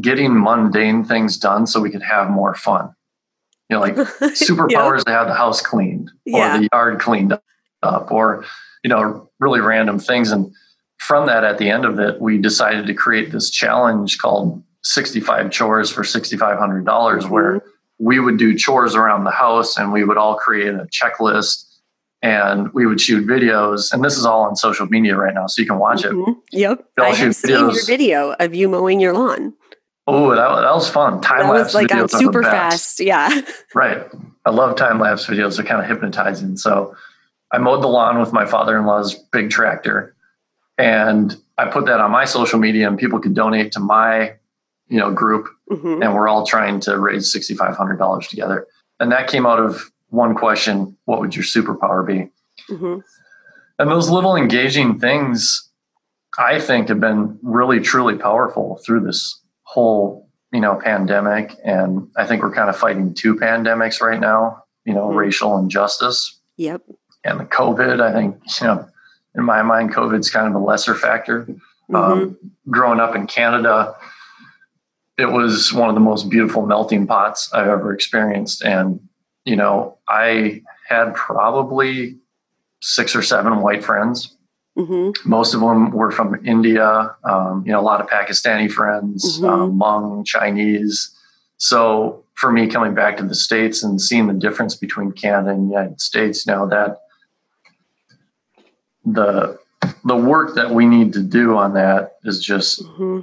[0.00, 2.94] getting mundane things done so we could have more fun.
[3.68, 5.06] You know, like superpowers yep.
[5.06, 6.58] to have the house cleaned or yeah.
[6.58, 7.36] the yard cleaned
[7.82, 8.44] up or,
[8.84, 10.30] you know, really random things.
[10.30, 10.54] And
[10.98, 15.50] from that, at the end of it, we decided to create this challenge called 65
[15.50, 17.30] chores for $6,500, mm-hmm.
[17.30, 17.64] where
[17.98, 21.64] we would do chores around the house and we would all create a checklist
[22.22, 23.92] and we would shoot videos.
[23.92, 26.30] And this is all on social media right now, so you can watch mm-hmm.
[26.30, 26.36] it.
[26.52, 29.54] Yep, I have seen your video of you mowing your lawn.
[30.06, 31.20] Oh, that, that was fun.
[31.20, 33.00] Time lapse like videos super fast.
[33.00, 33.42] Yeah.
[33.74, 34.04] Right.
[34.44, 35.56] I love time lapse videos.
[35.56, 36.56] They're kind of hypnotizing.
[36.56, 36.96] So
[37.52, 40.16] I mowed the lawn with my father in law's big tractor,
[40.76, 44.34] and I put that on my social media, and people could donate to my,
[44.88, 46.02] you know, group, mm-hmm.
[46.02, 48.66] and we're all trying to raise sixty five hundred dollars together.
[48.98, 52.28] And that came out of one question what would your superpower be
[52.72, 52.98] mm-hmm.
[53.78, 55.70] and those little engaging things
[56.38, 62.26] i think have been really truly powerful through this whole you know pandemic and i
[62.26, 65.16] think we're kind of fighting two pandemics right now you know mm-hmm.
[65.16, 66.82] racial injustice yep
[67.24, 68.88] and the covid i think you know
[69.36, 71.94] in my mind covid's kind of a lesser factor mm-hmm.
[71.94, 72.36] um,
[72.68, 73.94] growing up in canada
[75.18, 79.00] it was one of the most beautiful melting pots i've ever experienced and
[79.50, 82.16] you know, I had probably
[82.80, 84.36] six or seven white friends.
[84.78, 85.28] Mm-hmm.
[85.28, 89.44] Most of them were from India, um, you know, a lot of Pakistani friends, mm-hmm.
[89.44, 91.10] um, Hmong, Chinese.
[91.56, 95.68] So for me, coming back to the States and seeing the difference between Canada and
[95.68, 96.98] the United States, you know, that
[99.04, 99.58] the
[100.04, 103.20] the work that we need to do on that is just mm-hmm.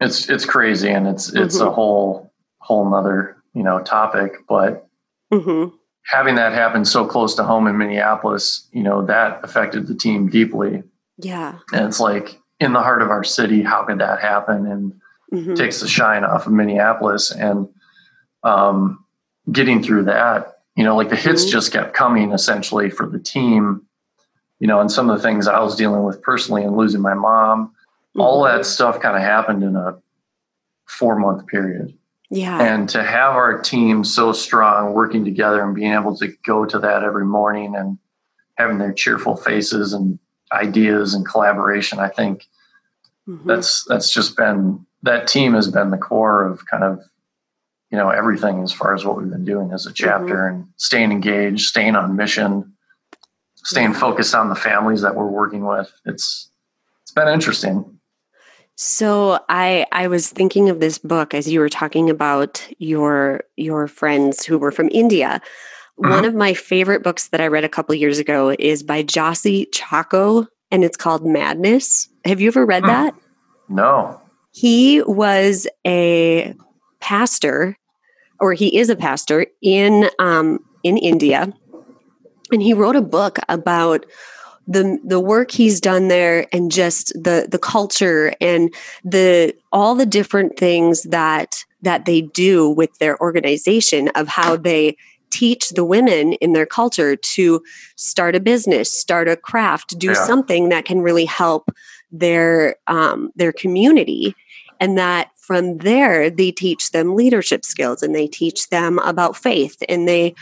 [0.00, 1.74] it's it's crazy and it's it's a mm-hmm.
[1.74, 4.86] whole whole nother you know topic but
[5.32, 5.74] Mm-hmm.
[6.04, 10.28] Having that happen so close to home in Minneapolis, you know, that affected the team
[10.28, 10.82] deeply.
[11.18, 11.58] Yeah.
[11.72, 14.66] And it's like in the heart of our city, how could that happen?
[14.66, 15.00] And
[15.32, 15.54] mm-hmm.
[15.54, 17.30] takes the shine off of Minneapolis.
[17.30, 17.68] And
[18.42, 19.04] um,
[19.50, 21.52] getting through that, you know, like the hits mm-hmm.
[21.52, 23.82] just kept coming essentially for the team,
[24.58, 27.14] you know, and some of the things I was dealing with personally and losing my
[27.14, 27.74] mom,
[28.16, 28.58] all mm-hmm.
[28.58, 29.98] that stuff kind of happened in a
[30.86, 31.96] four month period.
[32.32, 32.62] Yeah.
[32.62, 36.78] And to have our team so strong working together and being able to go to
[36.78, 37.98] that every morning and
[38.56, 40.18] having their cheerful faces and
[40.50, 42.48] ideas and collaboration, I think
[43.28, 43.46] mm-hmm.
[43.46, 47.00] that's that's just been that team has been the core of kind of
[47.90, 50.60] you know everything as far as what we've been doing as a chapter mm-hmm.
[50.60, 52.72] and staying engaged, staying on mission,
[53.56, 54.00] staying yeah.
[54.00, 55.92] focused on the families that we're working with.
[56.06, 56.50] It's
[57.02, 57.91] it's been interesting.
[58.76, 63.86] So I I was thinking of this book as you were talking about your your
[63.86, 65.40] friends who were from India.
[66.00, 66.10] Mm-hmm.
[66.10, 69.66] One of my favorite books that I read a couple years ago is by Jossi
[69.70, 72.08] Chacko and it's called Madness.
[72.24, 72.88] Have you ever read hmm.
[72.88, 73.14] that?
[73.68, 74.20] No.
[74.52, 76.54] He was a
[77.00, 77.76] pastor
[78.40, 81.52] or he is a pastor in um, in India
[82.52, 84.06] and he wrote a book about
[84.66, 88.72] the the work he's done there and just the the culture and
[89.04, 94.96] the all the different things that that they do with their organization of how they
[95.30, 97.62] teach the women in their culture to
[97.96, 100.26] start a business start a craft do yeah.
[100.26, 101.70] something that can really help
[102.12, 104.36] their um, their community
[104.78, 109.82] and that from there they teach them leadership skills and they teach them about faith
[109.88, 110.34] and they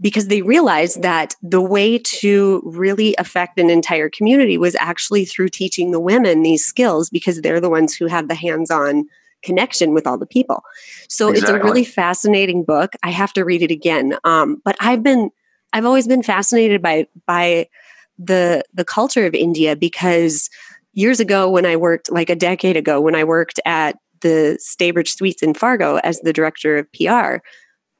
[0.00, 5.48] because they realized that the way to really affect an entire community was actually through
[5.48, 9.06] teaching the women these skills because they're the ones who have the hands-on
[9.42, 10.62] connection with all the people.
[11.08, 11.40] So exactly.
[11.40, 12.94] it's a really fascinating book.
[13.02, 14.16] I have to read it again.
[14.24, 15.30] Um, but i've been
[15.72, 17.68] i've always been fascinated by by
[18.18, 20.48] the the culture of india because
[20.92, 25.08] years ago when i worked like a decade ago when i worked at the staybridge
[25.08, 27.42] suites in fargo as the director of pr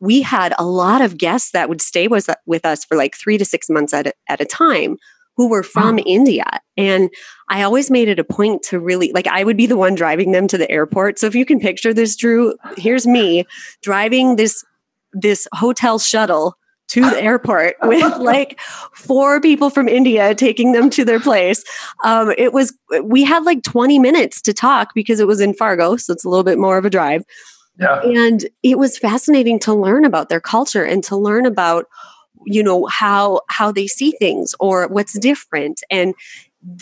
[0.01, 3.39] we had a lot of guests that would stay with, with us for like three
[3.39, 4.97] to six months at a, at a time
[5.37, 6.45] who were from India.
[6.77, 7.11] And
[7.51, 10.33] I always made it a point to really, like, I would be the one driving
[10.33, 11.19] them to the airport.
[11.19, 13.45] So if you can picture this, Drew, here's me
[13.83, 14.65] driving this
[15.13, 18.61] this hotel shuttle to the airport with like
[18.95, 21.65] four people from India taking them to their place.
[22.05, 25.97] Um, it was, we had like 20 minutes to talk because it was in Fargo.
[25.97, 27.25] So it's a little bit more of a drive.
[27.79, 28.01] Yeah.
[28.01, 31.87] And it was fascinating to learn about their culture and to learn about
[32.45, 36.15] you know how how they see things or what's different and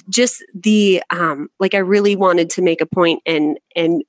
[0.09, 4.03] just the um like I really wanted to make a point and and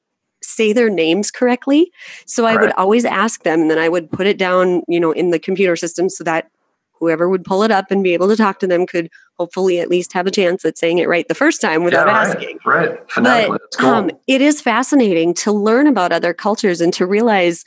[0.43, 1.91] say their names correctly.
[2.25, 5.11] So I would always ask them and then I would put it down, you know,
[5.11, 6.51] in the computer system so that
[6.99, 9.89] whoever would pull it up and be able to talk to them could hopefully at
[9.89, 12.59] least have a chance at saying it right the first time without yeah, right, asking.
[12.65, 13.11] Right.
[13.11, 13.89] Phonetically, but, cool.
[13.89, 17.65] um, it is fascinating to learn about other cultures and to realize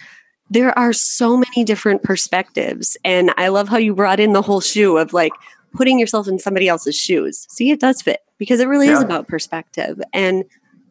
[0.51, 2.97] there are so many different perspectives.
[3.05, 5.33] And I love how you brought in the whole shoe of like
[5.75, 7.47] putting yourself in somebody else's shoes.
[7.51, 8.95] See, it does fit because it really yeah.
[8.95, 10.45] is about perspective and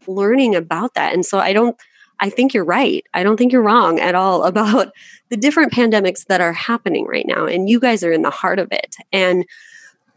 [0.05, 1.13] learning about that.
[1.13, 1.75] And so I don't
[2.19, 3.05] I think you're right.
[3.13, 4.91] I don't think you're wrong at all about
[5.29, 8.59] the different pandemics that are happening right now and you guys are in the heart
[8.59, 8.95] of it.
[9.11, 9.45] And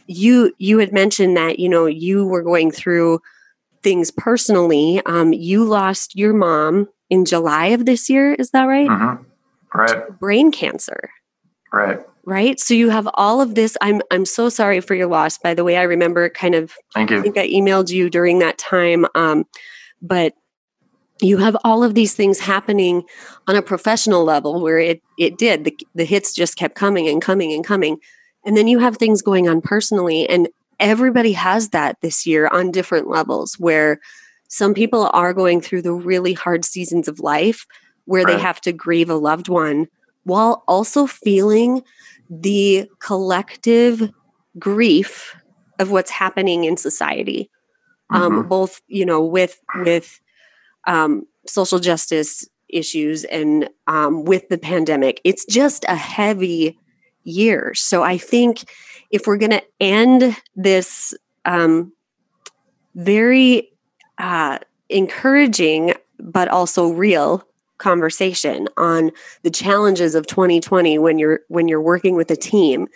[0.06, 3.20] you you had mentioned that, you know, you were going through
[3.82, 5.00] things personally.
[5.06, 8.88] Um, you lost your mom in July of this year, is that right?
[8.88, 9.78] Mm-hmm.
[9.78, 10.18] Right.
[10.18, 11.10] Brain cancer.
[11.72, 12.00] Right.
[12.24, 12.60] Right.
[12.60, 13.76] So you have all of this.
[13.80, 15.38] I'm I'm so sorry for your loss.
[15.38, 17.18] By the way, I remember kind of Thank you.
[17.18, 19.06] I think I emailed you during that time.
[19.14, 19.46] Um,
[20.02, 20.34] but
[21.22, 23.02] you have all of these things happening
[23.46, 27.22] on a professional level where it it did the, the hits just kept coming and
[27.22, 27.98] coming and coming
[28.44, 32.70] and then you have things going on personally and everybody has that this year on
[32.70, 34.00] different levels where
[34.48, 37.66] some people are going through the really hard seasons of life
[38.06, 38.36] where right.
[38.36, 39.86] they have to grieve a loved one
[40.24, 41.82] while also feeling
[42.28, 44.10] the collective
[44.58, 45.34] grief
[45.78, 47.50] of what's happening in society
[48.10, 48.38] um, mm-hmm.
[48.38, 50.20] um, both you know with with
[50.86, 55.20] um, social justice issues and um, with the pandemic.
[55.24, 56.78] It's just a heavy
[57.24, 57.74] year.
[57.74, 58.70] So I think
[59.10, 61.14] if we're going to end this
[61.44, 61.92] um,
[62.94, 63.72] very
[64.18, 67.46] uh, encouraging but also real
[67.78, 69.10] conversation on
[69.42, 72.86] the challenges of 2020 when you're when you're working with a team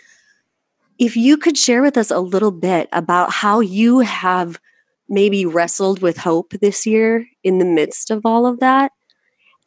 [0.99, 4.59] if you could share with us a little bit about how you have
[5.07, 8.91] maybe wrestled with hope this year in the midst of all of that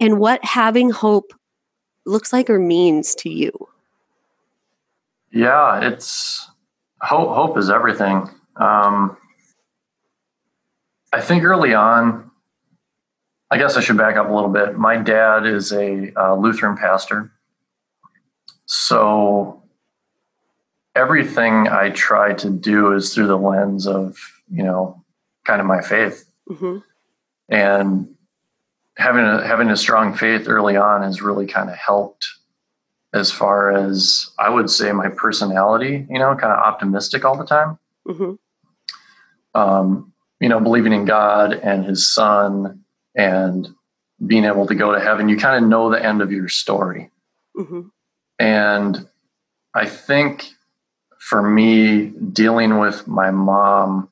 [0.01, 1.33] and what having hope
[2.07, 3.53] looks like or means to you.
[5.31, 6.48] Yeah, it's
[7.00, 7.35] hope.
[7.35, 8.29] Hope is everything.
[8.56, 9.17] Um,
[11.12, 12.31] I think early on,
[13.50, 14.77] I guess I should back up a little bit.
[14.77, 17.31] My dad is a uh, Lutheran pastor,
[18.67, 19.62] so
[20.94, 24.19] everything I try to do is through the lens of
[24.50, 25.04] you know
[25.49, 26.31] kind of my faith.
[26.49, 26.79] Mm-hmm.
[27.49, 28.15] And
[28.99, 32.29] having a having a strong faith early on has really kind of helped
[33.15, 37.46] as far as I would say my personality, you know, kind of optimistic all the
[37.46, 37.79] time.
[38.07, 38.33] Mm-hmm.
[39.59, 42.85] Um, you know, believing in God and his son
[43.15, 43.69] and
[44.25, 47.11] being able to go to heaven, you kind of know the end of your story.
[47.57, 47.88] Mm-hmm.
[48.38, 49.09] And
[49.75, 50.51] I think
[51.19, 54.11] for me, dealing with my mom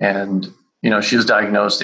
[0.00, 1.82] and you know she was diagnosed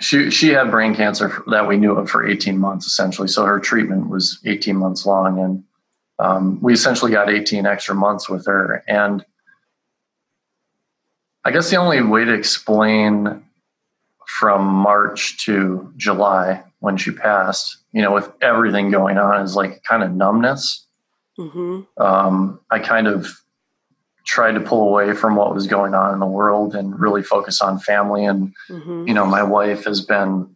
[0.00, 3.28] she she had brain cancer that we knew of for 18 months essentially.
[3.28, 5.64] So her treatment was 18 months long, and
[6.18, 8.82] um, we essentially got 18 extra months with her.
[8.88, 9.24] And
[11.44, 13.44] I guess the only way to explain
[14.26, 19.82] from March to July when she passed, you know, with everything going on, is like
[19.84, 20.86] kind of numbness.
[21.38, 22.02] Mm-hmm.
[22.02, 23.26] Um, I kind of
[24.30, 27.60] tried to pull away from what was going on in the world and really focus
[27.60, 28.24] on family.
[28.24, 29.08] And, mm-hmm.
[29.08, 30.54] you know, my wife has been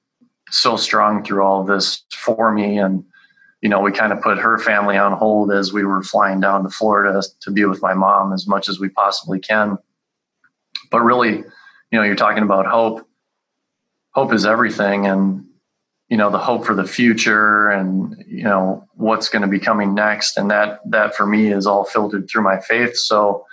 [0.48, 2.78] so strong through all this for me.
[2.78, 3.04] And,
[3.62, 6.62] you know, we kind of put her family on hold as we were flying down
[6.62, 9.76] to Florida to be with my mom as much as we possibly can.
[10.92, 13.04] But really, you know, you're talking about hope.
[14.12, 15.04] Hope is everything.
[15.04, 15.46] And,
[16.08, 19.94] you know, the hope for the future and, you know, what's going to be coming
[19.94, 20.36] next.
[20.36, 22.96] And that, that for me is all filtered through my faith.
[22.96, 23.44] So,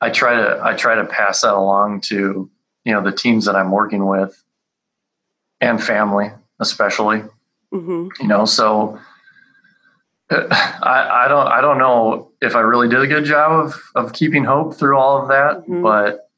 [0.00, 2.50] I try to I try to pass that along to
[2.84, 4.42] you know the teams that I'm working with
[5.60, 6.30] and family
[6.60, 7.22] especially.
[7.72, 8.08] Mm-hmm.
[8.20, 8.98] You know, so
[10.30, 14.12] I, I don't I don't know if I really did a good job of of
[14.12, 15.82] keeping hope through all of that, mm-hmm.
[15.82, 16.30] but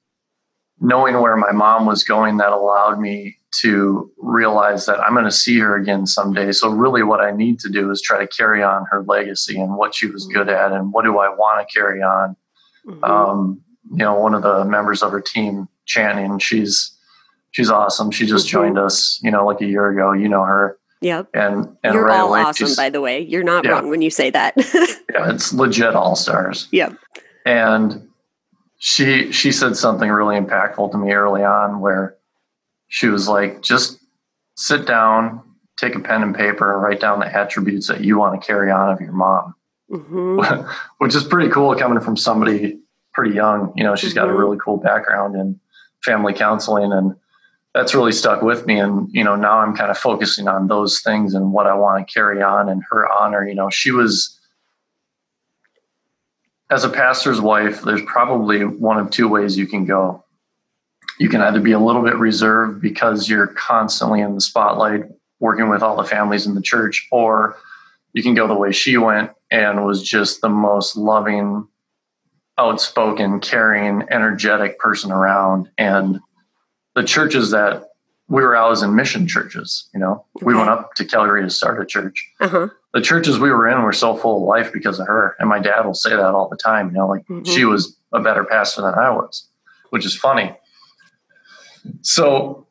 [0.81, 5.33] knowing where my mom was going, that allowed me to realize that I'm going to
[5.33, 6.53] see her again someday.
[6.53, 9.77] So really, what I need to do is try to carry on her legacy and
[9.77, 10.39] what she was mm-hmm.
[10.39, 12.37] good at, and what do I want to carry on
[12.87, 13.05] Mm-hmm.
[13.05, 16.97] Um, you know, one of the members of her team, Channing, she's
[17.51, 18.11] she's awesome.
[18.11, 18.59] She just mm-hmm.
[18.59, 20.13] joined us, you know, like a year ago.
[20.13, 20.79] You know her.
[21.03, 21.31] Yep.
[21.33, 23.21] And, and you're right all awesome, by the way.
[23.21, 23.71] You're not yeah.
[23.71, 24.55] wrong when you say that.
[25.13, 26.69] yeah, it's legit all stars.
[26.73, 26.95] Yep.
[27.47, 28.09] And
[28.79, 32.17] she she said something really impactful to me early on where
[32.89, 33.99] she was like, just
[34.57, 35.43] sit down,
[35.79, 38.71] take a pen and paper, and write down the attributes that you want to carry
[38.71, 39.55] on of your mom
[39.91, 40.69] mm-hmm.
[40.99, 42.79] which is pretty cool coming from somebody
[43.13, 43.73] pretty young.
[43.77, 44.37] You know, she's got mm-hmm.
[44.37, 45.59] a really cool background in
[46.05, 47.15] family counseling and
[47.75, 48.79] that's really stuck with me.
[48.79, 52.07] And, you know, now I'm kind of focusing on those things and what I want
[52.07, 53.47] to carry on in her honor.
[53.47, 54.39] You know, she was,
[56.69, 60.25] as a pastor's wife, there's probably one of two ways you can go.
[61.21, 65.05] You can either be a little bit reserved because you're constantly in the spotlight
[65.39, 67.57] working with all the families in the church, or
[68.15, 71.67] you can go the way she went and was just the most loving,
[72.59, 75.69] outspoken, caring, energetic person around.
[75.79, 76.21] And
[76.95, 77.85] the churches that
[78.29, 80.47] we were as in mission churches, you know, okay.
[80.47, 82.31] we went up to Calgary to start a church.
[82.41, 82.69] Uh-huh.
[82.95, 85.37] The churches we were in were so full of life because of her.
[85.39, 87.43] And my dad will say that all the time, you know, like mm-hmm.
[87.45, 89.49] she was a better pastor than I was,
[89.91, 90.57] which is funny.
[92.03, 92.67] So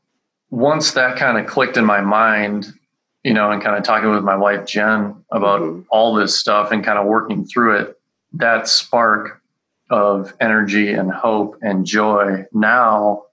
[0.49, 2.73] once that kind of clicked in my mind,
[3.24, 5.82] you know, and kind of talking with my wife, Jen, about mm-hmm.
[5.89, 7.99] all this stuff and kind of working through it,
[8.34, 9.41] that spark
[9.89, 13.24] of energy and hope and joy now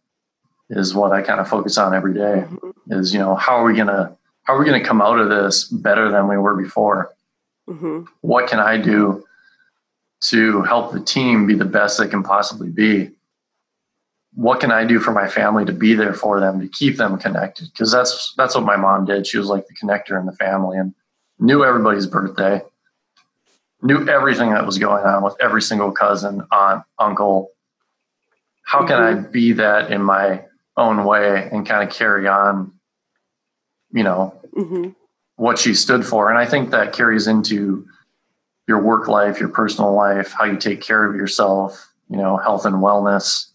[0.71, 2.93] is what I kind of focus on every day mm-hmm.
[2.93, 5.19] is, you know, how are we going to, how are we going to come out
[5.19, 7.15] of this better than we were before?
[7.69, 8.05] Mm-hmm.
[8.23, 9.25] What can I do
[10.23, 13.11] to help the team be the best they can possibly be?
[14.37, 17.19] What can I do for my family to be there for them to keep them
[17.19, 17.71] connected?
[17.73, 19.27] Because that's that's what my mom did.
[19.27, 20.95] She was like the connector in the family and
[21.39, 22.61] knew everybody's birthday,
[23.81, 27.51] knew everything that was going on with every single cousin, aunt, uncle.
[28.63, 29.27] How can mm-hmm.
[29.27, 30.45] I be that in my
[30.77, 32.73] own way and kind of carry on,
[33.93, 34.91] you know, mm-hmm.
[35.37, 36.29] what she stood for?
[36.29, 37.87] And I think that carries into
[38.69, 42.67] your work life, your personal life, how you take care of yourself, you know, health
[42.67, 43.47] and wellness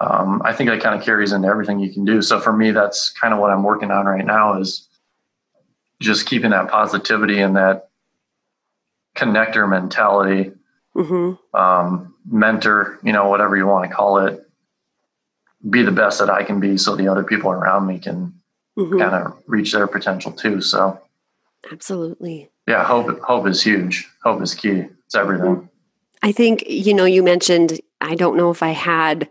[0.00, 2.20] um, I think that kind of carries into everything you can do.
[2.22, 4.88] So for me, that's kind of what I'm working on right now is
[6.00, 7.88] just keeping that positivity and that
[9.16, 10.52] connector mentality,
[10.96, 11.56] mm-hmm.
[11.56, 14.40] um, mentor, you know, whatever you want to call it,
[15.68, 18.34] be the best that I can be so the other people around me can
[18.76, 18.98] mm-hmm.
[18.98, 20.60] kind of reach their potential too.
[20.60, 21.00] So
[21.70, 22.50] absolutely.
[22.66, 22.84] Yeah.
[22.84, 24.08] Hope, hope is huge.
[24.22, 24.86] Hope is key.
[25.06, 25.56] It's everything.
[25.56, 25.66] Mm-hmm.
[26.22, 29.28] I think, you know, you mentioned, I don't know if I had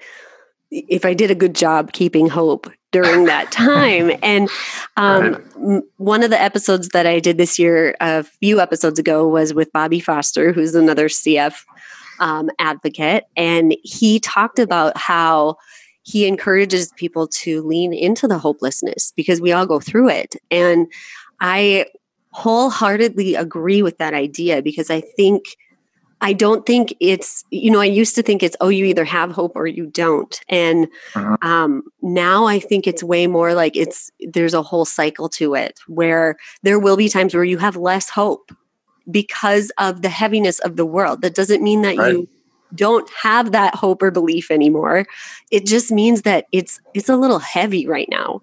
[0.73, 4.11] if I did a good job keeping hope during that time.
[4.23, 4.49] and
[4.97, 5.83] um, right.
[5.97, 9.71] one of the episodes that I did this year, a few episodes ago, was with
[9.71, 11.55] Bobby Foster, who's another CF
[12.19, 13.25] um, advocate.
[13.35, 15.57] And he talked about how
[16.03, 20.35] he encourages people to lean into the hopelessness because we all go through it.
[20.51, 20.87] And
[21.39, 21.85] I
[22.31, 25.43] wholeheartedly agree with that idea because I think
[26.23, 29.29] I don't think it's, you know, I used to think it's, oh, you either have
[29.29, 30.39] hope or you don't.
[30.47, 31.37] And uh-huh.
[31.41, 35.79] um, now I think it's way more like it's, there's a whole cycle to it
[35.87, 38.51] where there will be times where you have less hope
[39.11, 41.21] because of the heaviness of the world.
[41.21, 42.13] That doesn't mean that right.
[42.13, 42.29] you
[42.73, 45.05] don't have that hope or belief anymore.
[45.51, 48.41] It just means that it's, it's a little heavy right now.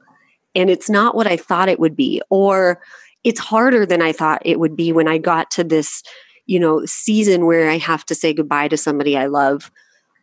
[0.55, 2.81] and it's not what I thought it would be, or
[3.25, 6.03] it's harder than I thought it would be when I got to this,
[6.51, 9.71] you know, season where I have to say goodbye to somebody I love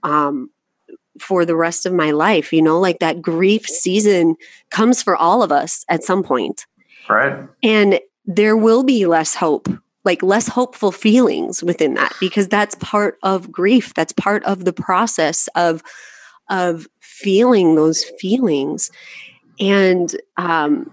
[0.03, 0.49] um,
[1.21, 2.51] for the rest of my life.
[2.51, 4.36] You know, like that grief season
[4.69, 6.65] comes for all of us at some point.
[7.07, 7.47] Right.
[7.63, 9.69] And there will be less hope,
[10.03, 13.93] like less hopeful feelings within that because that's part of grief.
[13.93, 15.82] That's part of the process of
[16.49, 18.91] of feeling those feelings.
[19.61, 20.91] And um,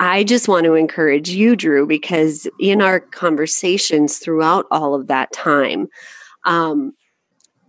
[0.00, 5.32] I just want to encourage you, Drew, because in our conversations throughout all of that
[5.32, 5.88] time,
[6.44, 6.92] um,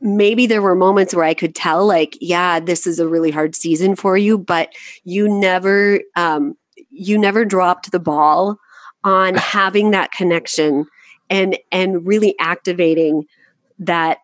[0.01, 3.55] maybe there were moments where I could tell, like, yeah, this is a really hard
[3.55, 4.73] season for you, but
[5.03, 6.55] you never, um,
[6.89, 8.57] you never dropped the ball
[9.03, 10.85] on having that connection
[11.29, 13.25] and and really activating
[13.79, 14.19] that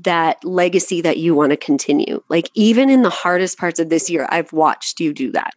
[0.00, 2.22] that legacy that you want to continue.
[2.28, 5.54] Like even in the hardest parts of this year, I've watched you do that.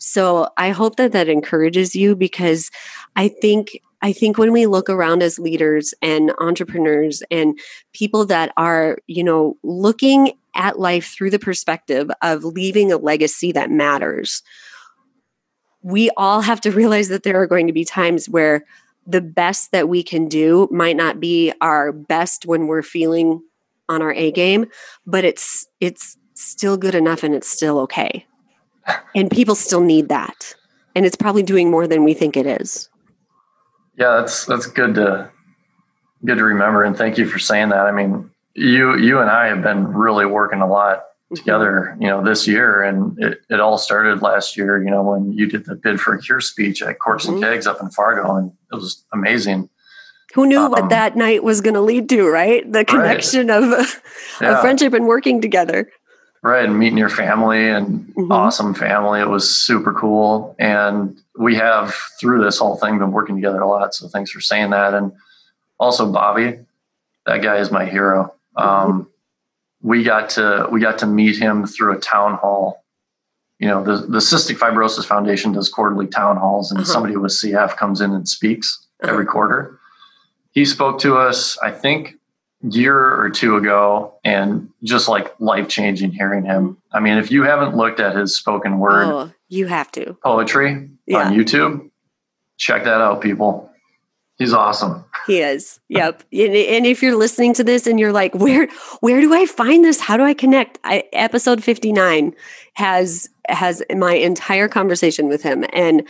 [0.00, 2.70] So I hope that that encourages you because
[3.16, 7.58] I think I think when we look around as leaders and entrepreneurs and
[7.92, 13.52] people that are, you know, looking at life through the perspective of leaving a legacy
[13.52, 14.42] that matters,
[15.82, 18.64] we all have to realize that there are going to be times where
[19.06, 23.42] the best that we can do might not be our best when we're feeling
[23.90, 24.66] on our A game,
[25.04, 28.24] but it's it's still good enough and it's still okay.
[29.14, 30.54] And people still need that.
[30.94, 32.88] And it's probably doing more than we think it is.
[33.96, 35.30] Yeah, that's that's good to
[36.24, 37.86] good to remember and thank you for saying that.
[37.86, 41.36] I mean, you you and I have been really working a lot mm-hmm.
[41.36, 45.32] together, you know, this year and it, it all started last year, you know, when
[45.32, 47.34] you did the bid for a cure speech at Corks mm-hmm.
[47.34, 49.68] and Kegs up in Fargo and it was amazing.
[50.34, 52.70] Who knew um, what that night was going to lead to, right?
[52.70, 53.62] The connection right.
[53.80, 54.02] of,
[54.40, 54.54] yeah.
[54.54, 55.90] of friendship and working together.
[56.42, 56.64] Right.
[56.64, 58.32] And meeting your family and mm-hmm.
[58.32, 59.20] awesome family.
[59.20, 60.56] It was super cool.
[60.58, 63.94] And we have, through this whole thing, been working together a lot.
[63.94, 64.94] So thanks for saying that.
[64.94, 65.12] And
[65.78, 66.58] also, Bobby,
[67.26, 68.34] that guy is my hero.
[68.56, 68.68] Mm-hmm.
[68.68, 69.06] Um,
[69.82, 72.84] we got to we got to meet him through a town hall.
[73.58, 76.92] You know, the, the Cystic Fibrosis Foundation does quarterly town halls, and uh-huh.
[76.92, 79.12] somebody with CF comes in and speaks uh-huh.
[79.12, 79.80] every quarter
[80.52, 82.16] he spoke to us, I think,
[82.62, 86.76] year or two ago, and just like life changing hearing him.
[86.92, 90.90] I mean, if you haven't looked at his spoken word, oh, you have to poetry
[91.06, 91.18] yeah.
[91.28, 91.90] on YouTube.
[92.58, 93.70] Check that out, people.
[94.40, 95.04] He's awesome.
[95.26, 95.80] He is.
[95.88, 96.24] Yep.
[96.32, 98.68] and, and, if you're listening to this and you're like, where
[99.00, 100.00] where do I find this?
[100.00, 100.78] How do I connect?
[100.82, 102.34] I, episode 59
[102.72, 106.08] has has my entire conversation with him and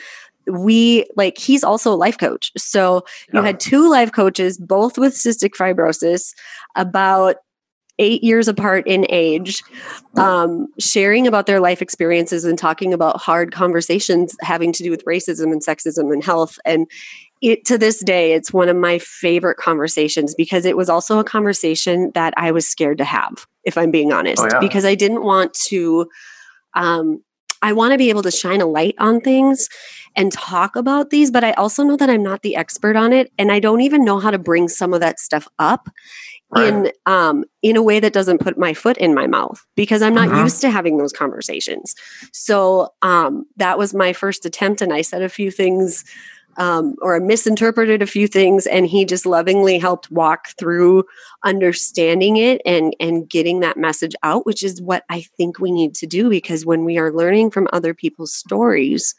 [0.50, 2.52] we like he's also a life coach.
[2.56, 6.34] So you had two life coaches, both with cystic fibrosis,
[6.76, 7.36] about
[8.00, 9.62] eight years apart in age,
[10.16, 15.04] um, sharing about their life experiences and talking about hard conversations having to do with
[15.04, 16.58] racism and sexism and health.
[16.64, 16.90] And
[17.42, 21.24] it to this day, it's one of my favorite conversations because it was also a
[21.24, 24.60] conversation that I was scared to have, if I'm being honest, oh, yeah.
[24.60, 26.08] because I didn't want to.
[26.74, 27.22] Um,
[27.62, 29.68] I want to be able to shine a light on things
[30.16, 33.32] and talk about these, but I also know that I'm not the expert on it
[33.38, 35.88] and I don't even know how to bring some of that stuff up
[36.50, 36.72] right.
[36.72, 40.14] in um in a way that doesn't put my foot in my mouth because I'm
[40.14, 40.42] not mm-hmm.
[40.44, 41.94] used to having those conversations.
[42.32, 46.04] So um that was my first attempt and I said a few things
[46.56, 51.04] um, or I misinterpreted a few things, and he just lovingly helped walk through
[51.44, 55.94] understanding it and and getting that message out, which is what I think we need
[55.96, 59.14] to do because when we are learning from other people's stories,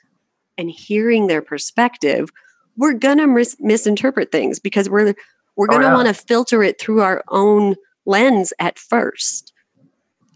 [0.57, 2.29] and hearing their perspective,
[2.77, 5.13] we're gonna mis- misinterpret things because we're
[5.55, 5.95] we're gonna oh, yeah.
[5.95, 7.75] want to filter it through our own
[8.05, 9.53] lens at first.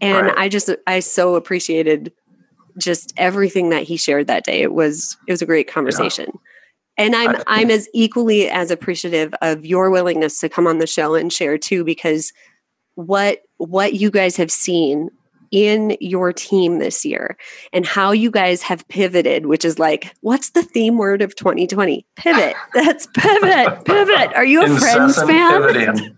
[0.00, 0.36] And right.
[0.36, 2.12] I just I so appreciated
[2.78, 4.60] just everything that he shared that day.
[4.60, 6.26] It was it was a great conversation.
[6.32, 6.40] Yeah.
[6.98, 11.14] And I'm I'm as equally as appreciative of your willingness to come on the show
[11.14, 12.32] and share too because
[12.94, 15.10] what what you guys have seen
[15.50, 17.36] in your team this year
[17.72, 22.04] and how you guys have pivoted, which is like, what's the theme word of 2020?
[22.16, 22.54] Pivot.
[22.74, 23.84] That's pivot.
[23.84, 24.34] Pivot.
[24.34, 25.62] Are you a Friends fan?
[25.62, 26.16] Pivoting.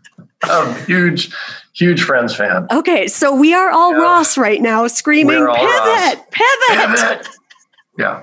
[0.48, 1.34] Um, huge,
[1.74, 2.66] huge Friends fan.
[2.70, 4.02] Okay, so we are all yeah.
[4.02, 6.30] Ross right now, screaming, "Pivot!
[6.30, 6.94] Pivot!
[6.94, 7.28] Pivot!"
[7.98, 8.22] Yeah,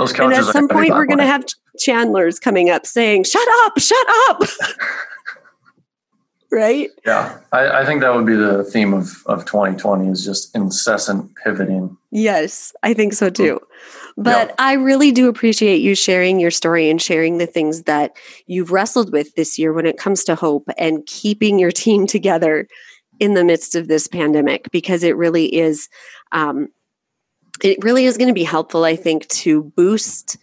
[0.00, 0.38] those coaches.
[0.38, 1.44] And at some point, we're going to have
[1.78, 3.78] Chandler's coming up saying, "Shut up!
[3.78, 4.42] Shut up!"
[6.50, 6.90] right?
[7.06, 11.30] Yeah, I, I, think that would be the theme of, of 2020 is just incessant
[11.44, 11.96] pivoting.
[12.10, 13.60] Yes, I think so too.
[14.16, 14.54] But yep.
[14.58, 19.12] I really do appreciate you sharing your story and sharing the things that you've wrestled
[19.12, 22.66] with this year when it comes to hope and keeping your team together
[23.18, 25.88] in the midst of this pandemic because it really is
[26.32, 26.68] um,
[27.62, 30.36] it really is going to be helpful, I think, to boost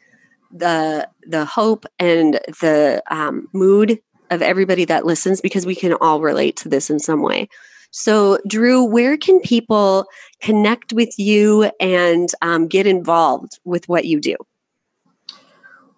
[0.51, 3.99] the the hope and the um, mood
[4.29, 7.49] of everybody that listens because we can all relate to this in some way.
[7.91, 10.05] So, Drew, where can people
[10.41, 14.35] connect with you and um, get involved with what you do?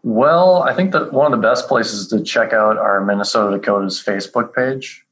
[0.03, 4.01] Well, I think that one of the best places to check out our Minnesota Dakotas
[4.01, 5.05] Facebook page.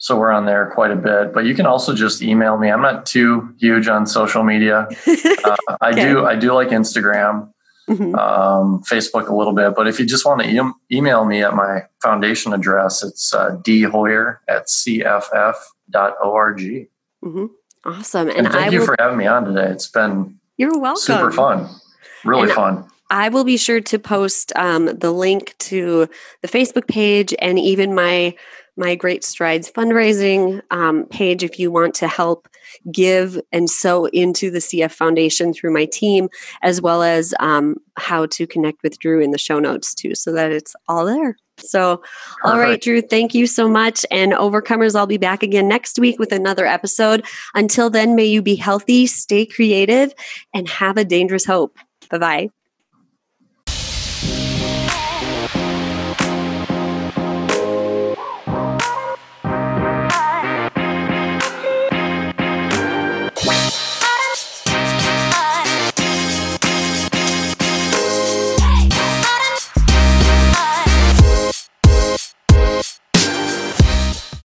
[0.00, 2.70] So we're on there quite a bit, but you can also just email me.
[2.70, 4.88] I'm not too huge on social media.
[5.42, 6.04] Uh, I okay.
[6.04, 7.50] do I do like Instagram,
[7.88, 8.14] mm-hmm.
[8.14, 11.54] um, Facebook a little bit, but if you just want to e- email me at
[11.54, 16.58] my foundation address, it's uh, dhoyer at cff.org.
[16.58, 17.46] Mm-hmm.
[17.84, 18.28] Awesome.
[18.28, 18.86] And, and thank I you will...
[18.86, 19.70] for having me on today.
[19.70, 21.00] It's been you're welcome.
[21.00, 21.68] Super fun.
[22.24, 22.90] Really and fun.
[23.10, 26.08] I will be sure to post um, the link to
[26.42, 28.36] the Facebook page and even my
[28.80, 32.48] my Great Strides fundraising um, page if you want to help
[32.90, 36.28] give and sow into the CF Foundation through my team,
[36.62, 40.32] as well as um, how to connect with Drew in the show notes too, so
[40.32, 41.36] that it's all there.
[41.58, 42.06] So, Perfect.
[42.44, 44.06] all right, Drew, thank you so much.
[44.10, 47.24] And Overcomers, I'll be back again next week with another episode.
[47.54, 50.12] Until then, may you be healthy, stay creative,
[50.54, 51.76] and have a dangerous hope.
[52.10, 52.59] Bye bye.